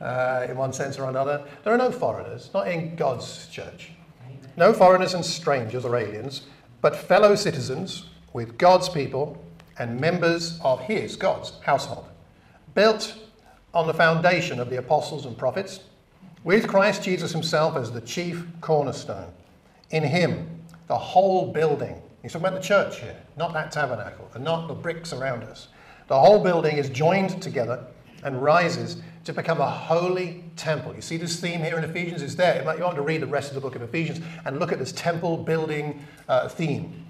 Uh, 0.00 0.46
in 0.48 0.56
one 0.56 0.72
sense 0.72 0.98
or 0.98 1.08
another. 1.08 1.44
There 1.62 1.72
are 1.72 1.78
no 1.78 1.92
foreigners, 1.92 2.50
not 2.52 2.66
in 2.66 2.96
God's 2.96 3.46
church. 3.46 3.92
No 4.56 4.72
foreigners 4.72 5.14
and 5.14 5.24
strangers 5.24 5.84
or 5.84 5.94
aliens, 5.96 6.42
but 6.80 6.96
fellow 6.96 7.36
citizens 7.36 8.06
with 8.32 8.58
God's 8.58 8.88
people 8.88 9.40
and 9.78 10.00
members 10.00 10.58
of 10.62 10.80
His, 10.80 11.14
God's 11.14 11.52
household, 11.60 12.06
built 12.74 13.16
on 13.78 13.86
the 13.86 13.94
foundation 13.94 14.58
of 14.58 14.70
the 14.70 14.78
apostles 14.78 15.24
and 15.24 15.38
prophets, 15.38 15.80
with 16.42 16.66
Christ 16.66 17.04
Jesus 17.04 17.30
Himself 17.30 17.76
as 17.76 17.92
the 17.92 18.00
chief 18.00 18.44
cornerstone. 18.60 19.30
In 19.90 20.02
Him, 20.02 20.64
the 20.88 20.98
whole 20.98 21.52
building 21.52 22.02
He's 22.22 22.32
talking 22.32 22.48
about 22.48 22.60
the 22.60 22.66
church 22.66 22.98
here, 22.98 23.16
not 23.36 23.52
that 23.52 23.70
tabernacle, 23.70 24.28
and 24.34 24.42
not 24.42 24.66
the 24.66 24.74
bricks 24.74 25.12
around 25.12 25.44
us. 25.44 25.68
The 26.08 26.18
whole 26.18 26.42
building 26.42 26.76
is 26.76 26.88
joined 26.88 27.40
together 27.40 27.84
and 28.24 28.42
rises 28.42 29.00
to 29.22 29.32
become 29.32 29.60
a 29.60 29.70
holy 29.70 30.42
temple. 30.56 30.96
You 30.96 31.00
see 31.00 31.16
this 31.16 31.38
theme 31.38 31.60
here 31.60 31.78
in 31.78 31.84
Ephesians 31.84 32.20
is 32.20 32.34
there. 32.34 32.58
You 32.58 32.82
want 32.82 32.96
to 32.96 33.02
read 33.02 33.22
the 33.22 33.28
rest 33.28 33.50
of 33.50 33.54
the 33.54 33.60
book 33.60 33.76
of 33.76 33.82
Ephesians 33.82 34.20
and 34.44 34.58
look 34.58 34.72
at 34.72 34.80
this 34.80 34.90
temple 34.90 35.36
building 35.36 36.04
uh, 36.28 36.48
theme. 36.48 37.06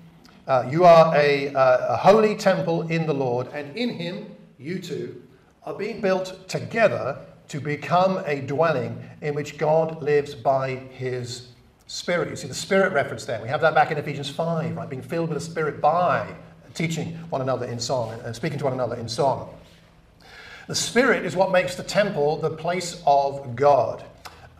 Uh, 0.46 0.68
you 0.70 0.84
are 0.84 1.16
a, 1.16 1.54
uh, 1.54 1.94
a 1.94 1.96
holy 1.96 2.36
temple 2.36 2.82
in 2.88 3.06
the 3.06 3.14
Lord, 3.14 3.48
and 3.54 3.74
in 3.74 3.88
Him, 3.88 4.26
you 4.58 4.78
two 4.78 5.22
are 5.64 5.74
being 5.74 6.00
built 6.00 6.48
together 6.48 7.18
to 7.48 7.60
become 7.60 8.22
a 8.26 8.40
dwelling 8.42 9.02
in 9.20 9.34
which 9.34 9.58
God 9.58 10.02
lives 10.02 10.34
by 10.34 10.76
His 10.76 11.48
Spirit. 11.86 12.28
You 12.28 12.36
see 12.36 12.48
the 12.48 12.54
Spirit 12.54 12.92
reference 12.92 13.24
there. 13.24 13.40
We 13.40 13.48
have 13.48 13.62
that 13.62 13.74
back 13.74 13.90
in 13.90 13.98
Ephesians 13.98 14.28
5, 14.28 14.76
right? 14.76 14.88
Being 14.88 15.02
filled 15.02 15.30
with 15.30 15.38
the 15.38 15.44
Spirit 15.44 15.80
by 15.80 16.28
teaching 16.74 17.14
one 17.30 17.40
another 17.40 17.66
in 17.66 17.78
song 17.78 18.18
and 18.24 18.36
speaking 18.36 18.58
to 18.58 18.64
one 18.64 18.74
another 18.74 18.96
in 18.96 19.08
song. 19.08 19.54
The 20.66 20.74
Spirit 20.74 21.24
is 21.24 21.34
what 21.34 21.50
makes 21.50 21.74
the 21.76 21.82
temple 21.82 22.36
the 22.36 22.50
place 22.50 23.02
of 23.06 23.56
God. 23.56 24.04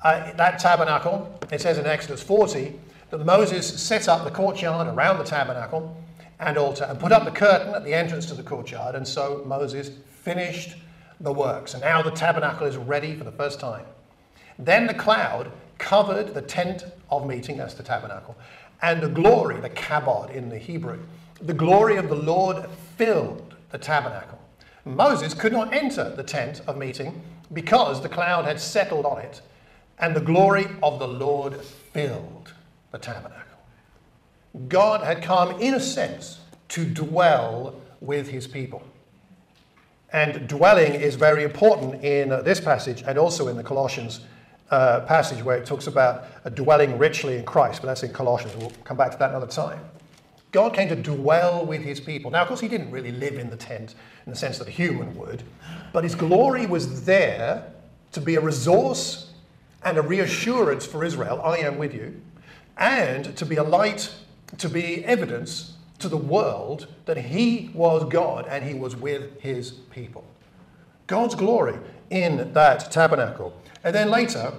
Uh, 0.03 0.33
that 0.35 0.59
tabernacle, 0.59 1.39
it 1.53 1.61
says 1.61 1.77
in 1.77 1.85
Exodus 1.85 2.23
40, 2.23 2.79
that 3.11 3.25
Moses 3.25 3.81
set 3.81 4.09
up 4.09 4.25
the 4.25 4.31
courtyard 4.31 4.89
around 4.89 5.19
the 5.19 5.25
tabernacle 5.25 5.97
and 6.41 6.57
altar 6.57 6.85
and 6.85 6.99
put 6.99 7.13
up 7.13 7.25
the 7.25 7.31
curtain 7.31 7.75
at 7.75 7.85
the 7.85 7.93
entrance 7.93 8.27
to 8.27 8.35
the 8.35 8.43
courtyard. 8.43 8.95
And 8.95 9.07
so 9.07 9.43
Moses 9.45 9.91
finished 10.11 10.77
the 11.21 11.33
works. 11.33 11.75
And 11.75 11.83
now 11.83 12.03
the 12.03 12.11
tabernacle 12.11 12.67
is 12.67 12.77
ready 12.77 13.17
for 13.17 13.25
the 13.25 13.33
first 13.33 13.61
time. 13.61 13.85
Then 14.59 14.87
the 14.87 14.95
cloud 14.95 15.53
covered 15.79 16.35
the 16.35 16.43
tent 16.43 16.85
of 17.11 17.27
meeting, 17.27 17.57
that's 17.57 17.75
the 17.75 17.83
tabernacle, 17.83 18.37
and 18.83 19.01
the 19.01 19.09
glory, 19.09 19.61
the 19.61 19.71
kabod 19.71 20.31
in 20.35 20.49
the 20.49 20.59
Hebrew, 20.59 20.99
the 21.41 21.55
glory 21.55 21.97
of 21.97 22.09
the 22.09 22.17
Lord 22.17 22.69
filled 22.97 23.55
the 23.71 23.79
tabernacle. 23.79 24.39
Moses 24.85 25.35
could 25.35 25.53
not 25.53 25.73
enter 25.73 26.11
the 26.11 26.23
tent 26.23 26.63
of 26.67 26.77
meeting 26.77 27.21
because 27.53 28.03
the 28.03 28.09
cloud 28.09 28.45
had 28.45 28.61
settled 28.61 29.07
on 29.07 29.19
it, 29.19 29.41
and 29.99 30.15
the 30.15 30.21
glory 30.21 30.67
of 30.83 30.99
the 30.99 31.09
Lord 31.09 31.61
filled 31.63 32.53
the 32.91 32.99
tabernacle. 32.99 33.45
God 34.69 35.03
had 35.03 35.23
come, 35.23 35.61
in 35.61 35.75
a 35.75 35.81
sense, 35.81 36.41
to 36.71 36.85
dwell 36.85 37.81
with 38.01 38.29
his 38.29 38.47
people. 38.47 38.83
And 40.13 40.49
dwelling 40.49 40.95
is 40.95 41.17
very 41.17 41.45
important 41.45 42.03
in 42.03 42.31
this 42.45 42.61
passage 42.61 43.03
and 43.07 43.19
also 43.19 43.49
in 43.49 43.57
the 43.57 43.63
Colossians 43.63 44.21
uh, 44.71 45.01
passage 45.01 45.43
where 45.43 45.57
it 45.57 45.67
talks 45.67 45.87
about 45.87 46.55
dwelling 46.55 46.99
richly 46.99 47.37
in 47.37 47.45
Christ, 47.45 47.83
but 47.83 47.89
that's 47.89 48.03
in 48.03 48.13
Colossians. 48.13 48.57
We'll 48.57 48.73
come 48.85 48.97
back 48.97 49.11
to 49.13 49.19
that 49.19 49.31
another 49.31 49.47
time. 49.47 49.81
God 50.51 50.75
came 50.75 50.89
to 50.89 50.97
dwell 50.97 51.67
with 51.67 51.83
his 51.83 52.01
people. 52.01 52.31
Now, 52.31 52.43
of 52.43 52.49
course, 52.49 52.61
he 52.61 52.69
didn't 52.69 52.91
really 52.91 53.13
live 53.13 53.35
in 53.35 53.51
the 53.51 53.57
tent 53.57 53.95
in 54.25 54.33
the 54.33 54.39
sense 54.39 54.59
that 54.59 54.69
a 54.69 54.71
human 54.71 55.15
would, 55.17 55.43
but 55.93 56.05
his 56.05 56.15
glory 56.15 56.67
was 56.67 57.05
there 57.05 57.71
to 58.13 58.21
be 58.21 58.37
a 58.37 58.41
resource 58.41 59.33
and 59.85 59.99
a 59.99 60.03
reassurance 60.03 60.87
for 60.87 61.05
Israel 61.05 61.41
I 61.43 61.59
am 61.59 61.77
with 61.77 61.95
you, 61.95 62.21
and 62.79 63.37
to 63.37 63.45
be 63.45 63.57
a 63.57 63.63
light, 63.63 64.13
to 64.57 64.69
be 64.69 65.05
evidence 65.05 65.75
to 65.99 66.09
the 66.09 66.17
world 66.17 66.87
that 67.07 67.17
he 67.17 67.71
was 67.75 68.05
God 68.05 68.47
and 68.49 68.65
he 68.65 68.75
was 68.75 68.97
with 68.97 69.41
his 69.41 69.71
people. 69.71 70.25
God's 71.07 71.35
glory 71.35 71.79
in 72.11 72.53
that 72.53 72.91
tabernacle. 72.91 73.61
And 73.85 73.95
then 73.95 74.11
later, 74.11 74.53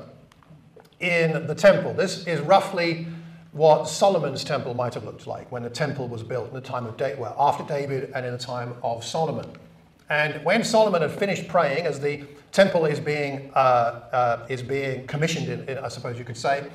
in 0.99 1.47
the 1.47 1.55
temple, 1.55 1.93
this 1.93 2.25
is 2.27 2.39
roughly 2.41 3.07
what 3.51 3.87
Solomon's 3.87 4.43
temple 4.43 4.73
might 4.73 4.93
have 4.93 5.05
looked 5.05 5.25
like 5.25 5.51
when 5.51 5.63
the 5.63 5.69
temple 5.69 6.07
was 6.07 6.23
built 6.23 6.49
in 6.49 6.53
the 6.53 6.61
time 6.61 6.85
of 6.85 6.97
David, 6.97 7.19
well, 7.19 7.35
after 7.39 7.63
David 7.63 8.11
and 8.13 8.25
in 8.25 8.31
the 8.31 8.37
time 8.37 8.75
of 8.83 9.03
Solomon. 9.03 9.45
And 10.09 10.43
when 10.43 10.63
Solomon 10.63 11.01
had 11.01 11.11
finished 11.11 11.47
praying, 11.47 11.85
as 11.85 11.99
the 11.99 12.23
temple 12.51 12.85
is 12.85 12.99
being, 12.99 13.51
uh, 13.55 14.01
uh, 14.11 14.45
is 14.49 14.61
being 14.61 15.05
commissioned, 15.07 15.49
in, 15.49 15.69
in, 15.69 15.77
I 15.77 15.87
suppose 15.87 16.17
you 16.17 16.25
could 16.25 16.37
say, 16.37 16.67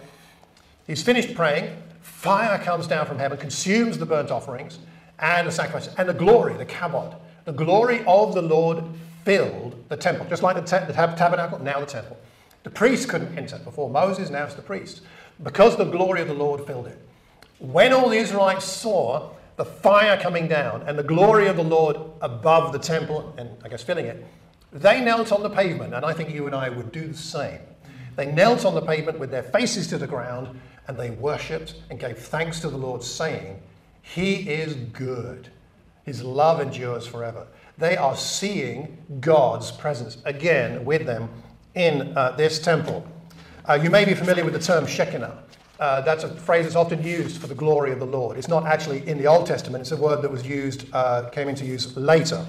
he's 0.87 1.03
finished 1.03 1.35
praying, 1.35 1.77
fire 2.05 2.59
comes 2.59 2.87
down 2.87 3.07
from 3.07 3.19
heaven, 3.19 3.38
consumes 3.38 3.97
the 3.97 4.05
burnt 4.05 4.31
offerings 4.31 4.79
and 5.19 5.49
the 5.49 5.51
sacrifice, 5.51 5.88
and 5.97 6.07
the 6.09 6.14
glory, 6.14 6.55
the 6.55 6.67
kabod, 6.67 7.17
the 7.45 7.53
glory 7.53 8.05
of 8.07 8.35
the 8.35 8.43
Lord 8.43 8.85
filled 9.25 9.83
the 9.88 9.97
temple, 9.97 10.27
just 10.27 10.43
like 10.43 10.55
the, 10.55 10.62
te- 10.62 10.87
the 10.87 10.93
tab- 10.93 11.17
tabernacle, 11.17 11.59
now 11.61 11.81
the 11.81 11.87
temple. 11.87 12.19
The 12.62 12.71
priests 12.71 13.07
couldn't 13.07 13.37
enter 13.38 13.59
before 13.59 13.88
Moses, 13.88 14.29
now 14.29 14.45
it's 14.45 14.55
the 14.55 14.62
priests, 14.62 15.01
because 15.43 15.77
the 15.77 15.85
glory 15.85 16.21
of 16.21 16.29
the 16.29 16.35
Lord 16.35 16.67
filled 16.67 16.88
it. 16.88 16.99
When 17.59 17.93
all 17.95 18.11
the 18.11 18.19
Israelites 18.19 18.67
saw 18.67 19.31
the 19.57 19.64
fire 19.64 20.21
coming 20.21 20.47
down 20.47 20.83
and 20.83 20.99
the 20.99 21.03
glory 21.03 21.47
of 21.47 21.57
the 21.57 21.64
Lord 21.64 21.97
above 22.21 22.73
the 22.73 22.79
temple, 22.79 23.35
and 23.38 23.49
I 23.64 23.69
guess 23.69 23.83
filling 23.83 24.07
it, 24.07 24.27
they 24.73 25.01
knelt 25.01 25.33
on 25.33 25.43
the 25.43 25.51
pavement, 25.51 25.95
and 25.95 26.05
I 26.05 26.12
think 26.12 26.35
you 26.35 26.47
and 26.47 26.55
I 26.55 26.69
would 26.69 26.93
do 26.93 27.07
the 27.07 27.17
same. 27.17 27.61
They 28.16 28.31
knelt 28.31 28.64
on 28.64 28.74
the 28.74 28.83
pavement 28.83 29.18
with 29.18 29.31
their 29.31 29.42
faces 29.42 29.87
to 29.88 29.98
the 29.98 30.07
ground, 30.07 30.61
and 30.87 30.96
they 30.96 31.11
worshipped 31.11 31.74
and 31.90 31.98
gave 31.98 32.18
thanks 32.18 32.61
to 32.61 32.70
the 32.70 32.77
Lord, 32.77 33.03
saying, 33.03 33.61
He 34.03 34.48
is 34.48 34.74
good. 34.74 35.48
His 36.05 36.22
love 36.22 36.61
endures 36.61 37.07
forever. 37.07 37.46
They 37.79 37.96
are 37.96 38.16
seeing 38.16 38.98
God's 39.20 39.72
presence 39.72 40.18
again 40.24 40.85
with 40.85 41.07
them 41.07 41.29
in 41.74 42.16
uh, 42.16 42.33
this 42.33 42.61
temple. 42.61 43.07
Uh, 43.68 43.81
you 43.83 43.90
may 43.90 44.05
be 44.05 44.14
familiar 44.14 44.44
with 44.44 44.53
the 44.53 44.61
term 44.61 44.87
Shekinah. 44.87 45.42
Uh, 45.81 46.00
that's 46.03 46.22
a 46.22 46.29
phrase 46.29 46.64
that's 46.64 46.77
often 46.77 47.03
used 47.03 47.40
for 47.40 47.48
the 47.48 47.55
glory 47.55 47.90
of 47.90 47.98
the 47.98 48.07
Lord. 48.07 48.37
It's 48.37 48.48
not 48.48 48.66
actually 48.66 49.07
in 49.09 49.18
the 49.18 49.27
Old 49.27 49.46
Testament, 49.46 49.81
it's 49.81 49.90
a 49.90 49.96
word 49.96 50.22
that 50.22 50.31
was 50.31 50.46
used, 50.46 50.87
uh, 50.92 51.29
came 51.31 51.48
into 51.48 51.64
use 51.64 51.96
later 51.96 52.46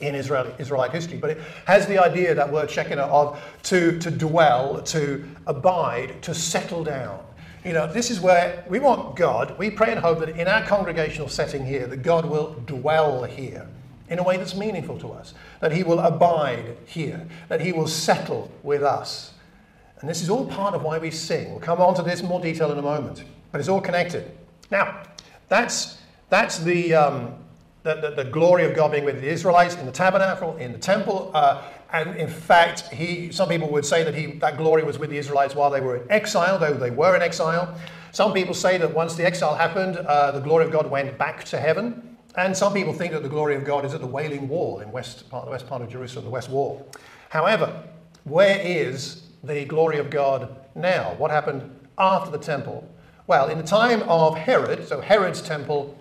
in 0.00 0.14
Israeli, 0.14 0.54
Israelite 0.58 0.92
history. 0.92 1.18
But 1.18 1.30
it 1.30 1.40
has 1.66 1.86
the 1.86 1.98
idea, 1.98 2.34
that 2.34 2.50
word 2.50 2.70
Shekinah, 2.70 3.02
of 3.02 3.40
to, 3.64 3.98
to 3.98 4.10
dwell, 4.10 4.82
to 4.82 5.24
abide, 5.46 6.22
to 6.22 6.34
settle 6.34 6.84
down. 6.84 7.20
You 7.64 7.72
know, 7.72 7.90
this 7.90 8.10
is 8.10 8.20
where 8.20 8.64
we 8.68 8.78
want 8.78 9.16
God, 9.16 9.58
we 9.58 9.70
pray 9.70 9.90
and 9.90 10.00
hope 10.00 10.20
that 10.20 10.30
in 10.30 10.48
our 10.48 10.62
congregational 10.66 11.28
setting 11.28 11.64
here, 11.64 11.86
that 11.86 11.98
God 11.98 12.26
will 12.26 12.52
dwell 12.66 13.24
here 13.24 13.66
in 14.10 14.18
a 14.18 14.22
way 14.22 14.36
that's 14.36 14.54
meaningful 14.54 14.98
to 14.98 15.12
us, 15.12 15.32
that 15.60 15.72
He 15.72 15.82
will 15.82 16.00
abide 16.00 16.76
here, 16.84 17.26
that 17.48 17.62
He 17.62 17.72
will 17.72 17.86
settle 17.86 18.50
with 18.62 18.82
us. 18.82 19.32
And 20.00 20.10
this 20.10 20.20
is 20.20 20.28
all 20.28 20.44
part 20.44 20.74
of 20.74 20.82
why 20.82 20.98
we 20.98 21.10
sing. 21.10 21.50
We'll 21.50 21.60
come 21.60 21.80
on 21.80 21.94
to 21.94 22.02
this 22.02 22.20
in 22.20 22.26
more 22.26 22.40
detail 22.40 22.70
in 22.70 22.78
a 22.78 22.82
moment, 22.82 23.24
but 23.50 23.60
it's 23.60 23.70
all 23.70 23.80
connected. 23.80 24.30
Now, 24.70 25.02
that's, 25.48 25.96
that's 26.28 26.58
the, 26.58 26.94
um, 26.94 27.34
the, 27.84 27.94
the, 27.96 28.10
the, 28.22 28.24
glory 28.24 28.64
of 28.64 28.74
God 28.74 28.92
being 28.92 29.04
with 29.04 29.20
the 29.20 29.28
Israelites 29.28 29.76
in 29.76 29.84
the 29.84 29.92
tabernacle, 29.92 30.56
in 30.56 30.72
the 30.72 30.78
temple. 30.78 31.30
Uh, 31.34 31.62
and 31.92 32.16
in 32.16 32.28
fact, 32.28 32.88
he, 32.88 33.30
some 33.30 33.48
people 33.48 33.70
would 33.70 33.84
say 33.84 34.02
that 34.02 34.14
he, 34.14 34.26
that 34.38 34.56
glory 34.56 34.82
was 34.82 34.98
with 34.98 35.10
the 35.10 35.18
Israelites 35.18 35.54
while 35.54 35.70
they 35.70 35.82
were 35.82 35.98
in 35.98 36.10
exile, 36.10 36.58
though 36.58 36.72
they 36.72 36.90
were 36.90 37.14
in 37.14 37.20
exile. 37.20 37.78
Some 38.10 38.32
people 38.32 38.54
say 38.54 38.78
that 38.78 38.94
once 38.94 39.16
the 39.16 39.26
exile 39.26 39.54
happened, 39.54 39.98
uh, 39.98 40.30
the 40.30 40.40
glory 40.40 40.64
of 40.64 40.72
God 40.72 40.90
went 40.90 41.16
back 41.18 41.44
to 41.44 41.60
heaven. 41.60 42.16
And 42.36 42.56
some 42.56 42.72
people 42.72 42.94
think 42.94 43.12
that 43.12 43.22
the 43.22 43.28
glory 43.28 43.54
of 43.54 43.64
God 43.64 43.84
is 43.84 43.92
at 43.92 44.00
the 44.00 44.06
Wailing 44.06 44.48
Wall 44.48 44.80
in 44.80 44.90
west 44.90 45.28
part, 45.28 45.44
the 45.44 45.50
west 45.50 45.68
part 45.68 45.82
of 45.82 45.88
Jerusalem, 45.90 46.24
the 46.24 46.30
West 46.30 46.48
Wall. 46.48 46.88
However, 47.28 47.82
where 48.24 48.58
is 48.60 49.24
the 49.44 49.66
glory 49.66 49.98
of 49.98 50.08
God 50.08 50.56
now? 50.74 51.14
What 51.18 51.30
happened 51.30 51.70
after 51.98 52.30
the 52.30 52.38
temple? 52.38 52.88
Well, 53.26 53.50
in 53.50 53.58
the 53.58 53.64
time 53.64 54.02
of 54.04 54.36
Herod, 54.36 54.88
so 54.88 55.00
Herod's 55.00 55.42
temple 55.42 55.96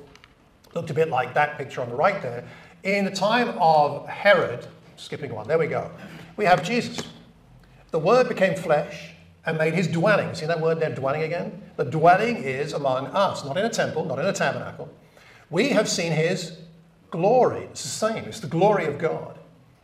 looked 0.76 0.90
a 0.90 0.94
bit 0.94 1.10
like 1.10 1.34
that 1.34 1.58
picture 1.58 1.82
on 1.82 1.90
the 1.90 1.96
right 1.96 2.22
there. 2.22 2.44
In 2.84 3.06
the 3.06 3.12
time 3.12 3.56
of 3.60 4.08
Herod, 4.08 4.68
skipping 4.98 5.34
one, 5.34 5.48
there 5.48 5.58
we 5.58 5.68
go, 5.68 5.90
we 6.38 6.46
have 6.46 6.64
Jesus. 6.64 7.08
The 7.92 8.00
Word 8.00 8.28
became 8.28 8.56
flesh 8.56 9.14
and 9.46 9.58
made 9.58 9.74
his 9.74 9.88
dwelling. 9.88 10.34
See 10.34 10.46
that 10.46 10.60
word 10.60 10.80
there, 10.80 10.94
dwelling 10.94 11.24
again? 11.24 11.62
The 11.76 11.86
dwelling 11.86 12.38
is 12.38 12.74
among 12.74 13.08
us, 13.08 13.44
not 13.44 13.58
in 13.58 13.66
a 13.66 13.70
temple, 13.70 14.06
not 14.06 14.20
in 14.20 14.26
a 14.26 14.34
tabernacle. 14.34 14.90
We 15.50 15.70
have 15.70 15.90
seen 15.90 16.12
his 16.12 16.58
glory. 17.12 17.64
It's 17.66 17.84
the 17.84 17.90
same, 17.90 18.24
it's 18.26 18.40
the 18.40 18.48
glory 18.48 18.86
of 18.86 18.98
God. 18.98 19.38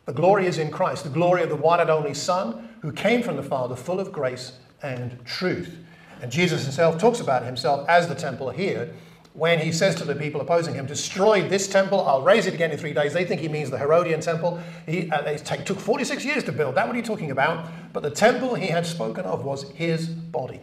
The 0.05 0.13
glory 0.13 0.47
is 0.47 0.57
in 0.57 0.71
Christ, 0.71 1.03
the 1.03 1.09
glory 1.09 1.43
of 1.43 1.49
the 1.49 1.55
one 1.55 1.79
and 1.79 1.89
only 1.89 2.13
Son 2.13 2.69
who 2.81 2.91
came 2.91 3.21
from 3.21 3.35
the 3.35 3.43
Father, 3.43 3.75
full 3.75 3.99
of 3.99 4.11
grace 4.11 4.53
and 4.81 5.23
truth. 5.25 5.77
And 6.21 6.31
Jesus 6.31 6.63
himself 6.63 6.97
talks 6.97 7.19
about 7.19 7.43
himself 7.43 7.87
as 7.87 8.07
the 8.07 8.15
temple 8.15 8.49
here 8.49 8.93
when 9.33 9.59
he 9.59 9.71
says 9.71 9.95
to 9.95 10.05
the 10.05 10.15
people 10.15 10.41
opposing 10.41 10.73
him, 10.73 10.85
Destroy 10.85 11.47
this 11.47 11.67
temple, 11.67 12.05
I'll 12.07 12.21
raise 12.21 12.47
it 12.47 12.53
again 12.53 12.71
in 12.71 12.77
three 12.77 12.93
days. 12.93 13.13
They 13.13 13.25
think 13.25 13.41
he 13.41 13.47
means 13.47 13.69
the 13.69 13.77
Herodian 13.77 14.21
temple. 14.21 14.59
He, 14.87 15.09
uh, 15.11 15.21
it 15.23 15.45
took 15.65 15.79
46 15.79 16.25
years 16.25 16.43
to 16.45 16.51
build. 16.51 16.75
That 16.75 16.87
what 16.87 16.95
are 16.95 16.99
you 16.99 17.05
talking 17.05 17.31
about? 17.31 17.67
But 17.93 18.03
the 18.03 18.09
temple 18.09 18.55
he 18.55 18.67
had 18.67 18.85
spoken 18.85 19.25
of 19.25 19.45
was 19.45 19.69
his 19.71 20.07
body. 20.07 20.59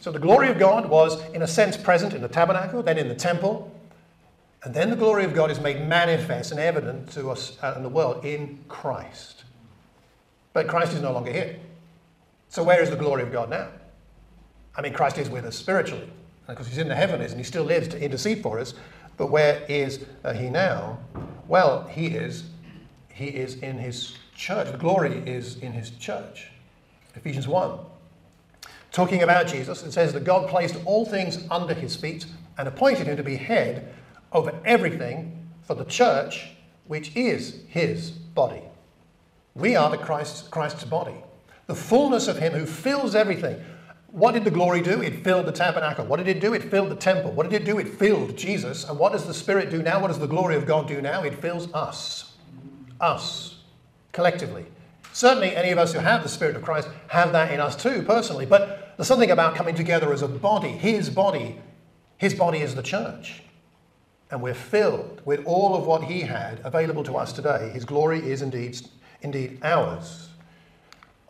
So 0.00 0.10
the 0.10 0.18
glory 0.18 0.48
of 0.48 0.58
God 0.58 0.88
was, 0.88 1.22
in 1.30 1.42
a 1.42 1.46
sense, 1.46 1.76
present 1.76 2.14
in 2.14 2.22
the 2.22 2.28
tabernacle, 2.28 2.82
then 2.82 2.98
in 2.98 3.08
the 3.08 3.14
temple. 3.14 3.72
And 4.62 4.74
then 4.74 4.90
the 4.90 4.96
glory 4.96 5.24
of 5.24 5.34
God 5.34 5.50
is 5.50 5.60
made 5.60 5.86
manifest 5.86 6.50
and 6.50 6.60
evident 6.60 7.10
to 7.12 7.30
us 7.30 7.58
uh, 7.62 7.74
in 7.76 7.82
the 7.82 7.88
world 7.88 8.24
in 8.24 8.58
Christ. 8.68 9.44
But 10.52 10.66
Christ 10.66 10.94
is 10.94 11.02
no 11.02 11.12
longer 11.12 11.32
here. 11.32 11.56
So 12.48 12.62
where 12.62 12.82
is 12.82 12.90
the 12.90 12.96
glory 12.96 13.22
of 13.22 13.30
God 13.30 13.50
now? 13.50 13.68
I 14.74 14.80
mean, 14.80 14.94
Christ 14.94 15.18
is 15.18 15.28
with 15.28 15.44
us 15.44 15.56
spiritually 15.56 16.10
because 16.48 16.66
he's 16.66 16.78
in 16.78 16.88
the 16.88 16.94
heavens 16.94 17.30
and 17.30 17.38
he 17.38 17.44
still 17.44 17.64
lives 17.64 17.88
to 17.88 18.02
intercede 18.02 18.42
for 18.42 18.58
us. 18.58 18.74
But 19.16 19.30
where 19.30 19.62
is 19.68 20.04
uh, 20.24 20.32
he 20.32 20.48
now? 20.48 20.98
Well, 21.46 21.86
he 21.88 22.06
is 22.08 22.44
he 23.12 23.26
is 23.26 23.56
in 23.56 23.78
his 23.78 24.16
church. 24.36 24.70
The 24.70 24.78
glory 24.78 25.18
is 25.26 25.56
in 25.56 25.72
his 25.72 25.90
church. 25.90 26.52
Ephesians 27.16 27.48
1. 27.48 27.78
Talking 28.92 29.24
about 29.24 29.48
Jesus, 29.48 29.82
it 29.82 29.92
says 29.92 30.12
that 30.12 30.22
God 30.22 30.48
placed 30.48 30.76
all 30.84 31.04
things 31.04 31.44
under 31.50 31.74
his 31.74 31.96
feet 31.96 32.26
and 32.56 32.68
appointed 32.68 33.08
him 33.08 33.16
to 33.16 33.24
be 33.24 33.34
head 33.34 33.92
over 34.32 34.54
everything 34.64 35.48
for 35.62 35.74
the 35.74 35.84
church, 35.84 36.50
which 36.86 37.14
is 37.16 37.62
his 37.66 38.10
body. 38.10 38.62
We 39.56 39.74
are 39.74 39.90
the 39.90 39.98
Christ, 39.98 40.50
Christ's 40.52 40.84
body, 40.84 41.16
the 41.66 41.74
fullness 41.74 42.28
of 42.28 42.38
him 42.38 42.52
who 42.52 42.66
fills 42.66 43.16
everything. 43.16 43.60
What 44.10 44.32
did 44.32 44.44
the 44.44 44.50
glory 44.50 44.80
do? 44.80 45.02
It 45.02 45.22
filled 45.22 45.46
the 45.46 45.52
tabernacle. 45.52 46.06
What 46.06 46.16
did 46.16 46.28
it 46.28 46.40
do? 46.40 46.54
It 46.54 46.64
filled 46.64 46.90
the 46.90 46.96
temple. 46.96 47.30
What 47.32 47.48
did 47.48 47.60
it 47.60 47.66
do? 47.66 47.78
It 47.78 47.88
filled 47.88 48.36
Jesus. 48.36 48.84
And 48.88 48.98
what 48.98 49.12
does 49.12 49.26
the 49.26 49.34
Spirit 49.34 49.70
do 49.70 49.82
now? 49.82 50.00
What 50.00 50.08
does 50.08 50.18
the 50.18 50.26
glory 50.26 50.56
of 50.56 50.66
God 50.66 50.88
do 50.88 51.02
now? 51.02 51.22
It 51.22 51.34
fills 51.34 51.72
us. 51.74 52.32
Us. 53.00 53.58
Collectively. 54.12 54.66
Certainly, 55.12 55.54
any 55.54 55.70
of 55.70 55.78
us 55.78 55.92
who 55.92 55.98
have 55.98 56.22
the 56.22 56.28
Spirit 56.28 56.56
of 56.56 56.62
Christ 56.62 56.88
have 57.08 57.32
that 57.32 57.52
in 57.52 57.60
us 57.60 57.76
too, 57.76 58.02
personally. 58.02 58.46
But 58.46 58.94
there's 58.96 59.06
something 59.06 59.30
about 59.30 59.54
coming 59.54 59.74
together 59.74 60.12
as 60.12 60.22
a 60.22 60.28
body. 60.28 60.70
His 60.70 61.10
body. 61.10 61.60
His 62.16 62.34
body 62.34 62.60
is 62.60 62.74
the 62.74 62.82
church. 62.82 63.42
And 64.30 64.40
we're 64.40 64.54
filled 64.54 65.20
with 65.24 65.44
all 65.44 65.76
of 65.76 65.86
what 65.86 66.04
He 66.04 66.22
had 66.22 66.60
available 66.64 67.04
to 67.04 67.16
us 67.16 67.32
today. 67.32 67.70
His 67.74 67.84
glory 67.84 68.20
is 68.20 68.40
indeed, 68.40 68.78
indeed 69.20 69.58
ours. 69.62 70.27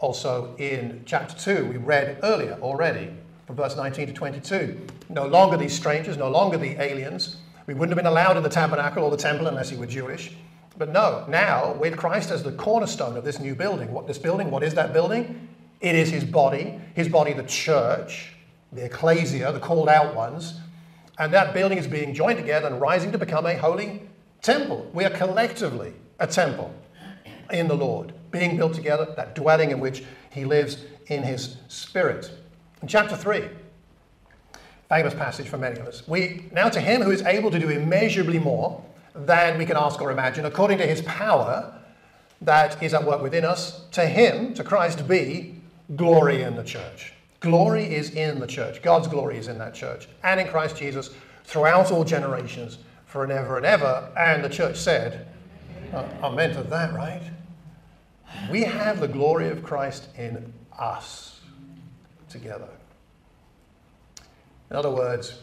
Also, 0.01 0.55
in 0.59 1.03
chapter 1.07 1.37
2, 1.37 1.67
we 1.67 1.77
read 1.77 2.19
earlier 2.23 2.57
already 2.63 3.11
from 3.47 3.57
verse 3.57 3.77
19 3.77 4.07
to 4.07 4.13
22. 4.13 4.81
No 5.09 5.27
longer 5.27 5.57
these 5.57 5.75
strangers, 5.75 6.17
no 6.17 6.31
longer 6.31 6.57
the 6.57 6.81
aliens. 6.81 7.39
We 7.67 7.75
wouldn't 7.75 7.91
have 7.91 7.97
been 7.97 8.11
allowed 8.11 8.37
in 8.37 8.45
the 8.45 8.49
tabernacle 8.49 9.03
or 9.03 9.11
the 9.11 9.17
temple 9.17 9.49
unless 9.49 9.73
you 9.73 9.79
were 9.79 9.87
Jewish. 9.87 10.33
But 10.77 10.91
no, 10.91 11.25
now 11.29 11.73
with 11.73 11.97
Christ 11.97 12.31
as 12.31 12.45
the 12.45 12.53
cornerstone 12.53 13.17
of 13.17 13.25
this 13.25 13.41
new 13.41 13.57
building, 13.57 13.91
what 13.91 14.07
this 14.07 14.19
building, 14.19 14.53
what 14.53 14.63
is 14.63 14.75
that 14.75 14.93
building? 14.93 15.49
It 15.81 15.97
is 15.97 16.11
his 16.11 16.25
body, 16.25 16.81
his 16.95 17.09
body, 17.09 17.33
the 17.33 17.43
church, 17.43 18.35
the 18.73 18.85
ecclesia, 18.85 19.51
the 19.51 19.59
called 19.59 19.89
out 19.89 20.15
ones. 20.15 20.61
And 21.19 21.33
that 21.35 21.53
building 21.53 21.79
is 21.79 21.89
being 21.89 22.15
joined 22.15 22.39
together 22.39 22.69
and 22.69 22.81
rising 22.81 23.11
to 23.11 23.19
become 23.19 23.47
a 23.47 23.57
holy 23.57 24.03
temple. 24.43 24.89
We 24.95 25.05
are 25.05 25.11
collectively 25.11 25.95
a 26.21 26.29
temple 26.29 26.73
in 27.51 27.67
the 27.67 27.75
Lord 27.75 28.13
being 28.31 28.57
built 28.57 28.75
together, 28.75 29.13
that 29.17 29.35
dwelling 29.35 29.71
in 29.71 29.81
which 29.81 30.05
he 30.31 30.45
lives 30.45 30.85
in 31.07 31.23
his 31.23 31.57
spirit. 31.69 32.31
In 32.83 32.89
chapter 32.89 33.17
3, 33.17 33.49
famous 34.89 35.15
passage 35.15 35.49
for 35.49 35.59
many 35.59 35.79
of 35.79 35.87
us. 35.87 36.07
We 36.07 36.47
now 36.53 36.69
to 36.69 36.81
him 36.81 37.03
who 37.03 37.11
is 37.11 37.23
able 37.23 37.51
to 37.51 37.59
do 37.59 37.69
immeasurably 37.69 38.39
more 38.39 38.85
than 39.15 39.59
we 39.59 39.67
can 39.67 39.77
ask 39.77 40.01
or 40.01 40.11
imagine, 40.11 40.45
according 40.45 40.79
to 40.79 40.87
his 40.87 41.03
power 41.03 41.75
that 42.41 42.83
is 42.83 42.95
at 42.95 43.05
work 43.05 43.21
within 43.21 43.45
us, 43.45 43.87
to 43.91 44.07
him, 44.07 44.55
to 44.55 44.63
Christ, 44.63 45.09
be 45.09 45.57
glory 45.97 46.43
in 46.43 46.55
the 46.55 46.63
church. 46.63 47.13
Glory 47.41 47.85
is 47.85 48.11
in 48.11 48.41
the 48.41 48.47
church. 48.47 48.83
God's 48.83 49.09
glory 49.09 49.39
is 49.39 49.49
in 49.49 49.59
that 49.59 49.75
church 49.75 50.09
and 50.23 50.41
in 50.41 50.49
Christ 50.49 50.77
Jesus 50.77 51.11
throughout 51.45 51.91
all 51.91 52.05
generations, 52.05 52.79
for 53.07 53.25
and 53.25 53.33
ever 53.33 53.57
and 53.57 53.65
ever. 53.65 54.11
And 54.17 54.45
the 54.45 54.49
church 54.49 54.77
said, 54.77 55.29
uh, 55.93 56.07
Amen 56.23 56.55
to 56.55 56.63
that, 56.65 56.95
right? 56.95 57.23
We 58.51 58.63
have 58.63 59.01
the 59.01 59.09
glory 59.09 59.49
of 59.49 59.63
Christ 59.63 60.09
in 60.17 60.53
us 60.79 61.41
together. 62.29 62.69
In 64.71 64.77
other 64.77 64.91
words, 64.91 65.39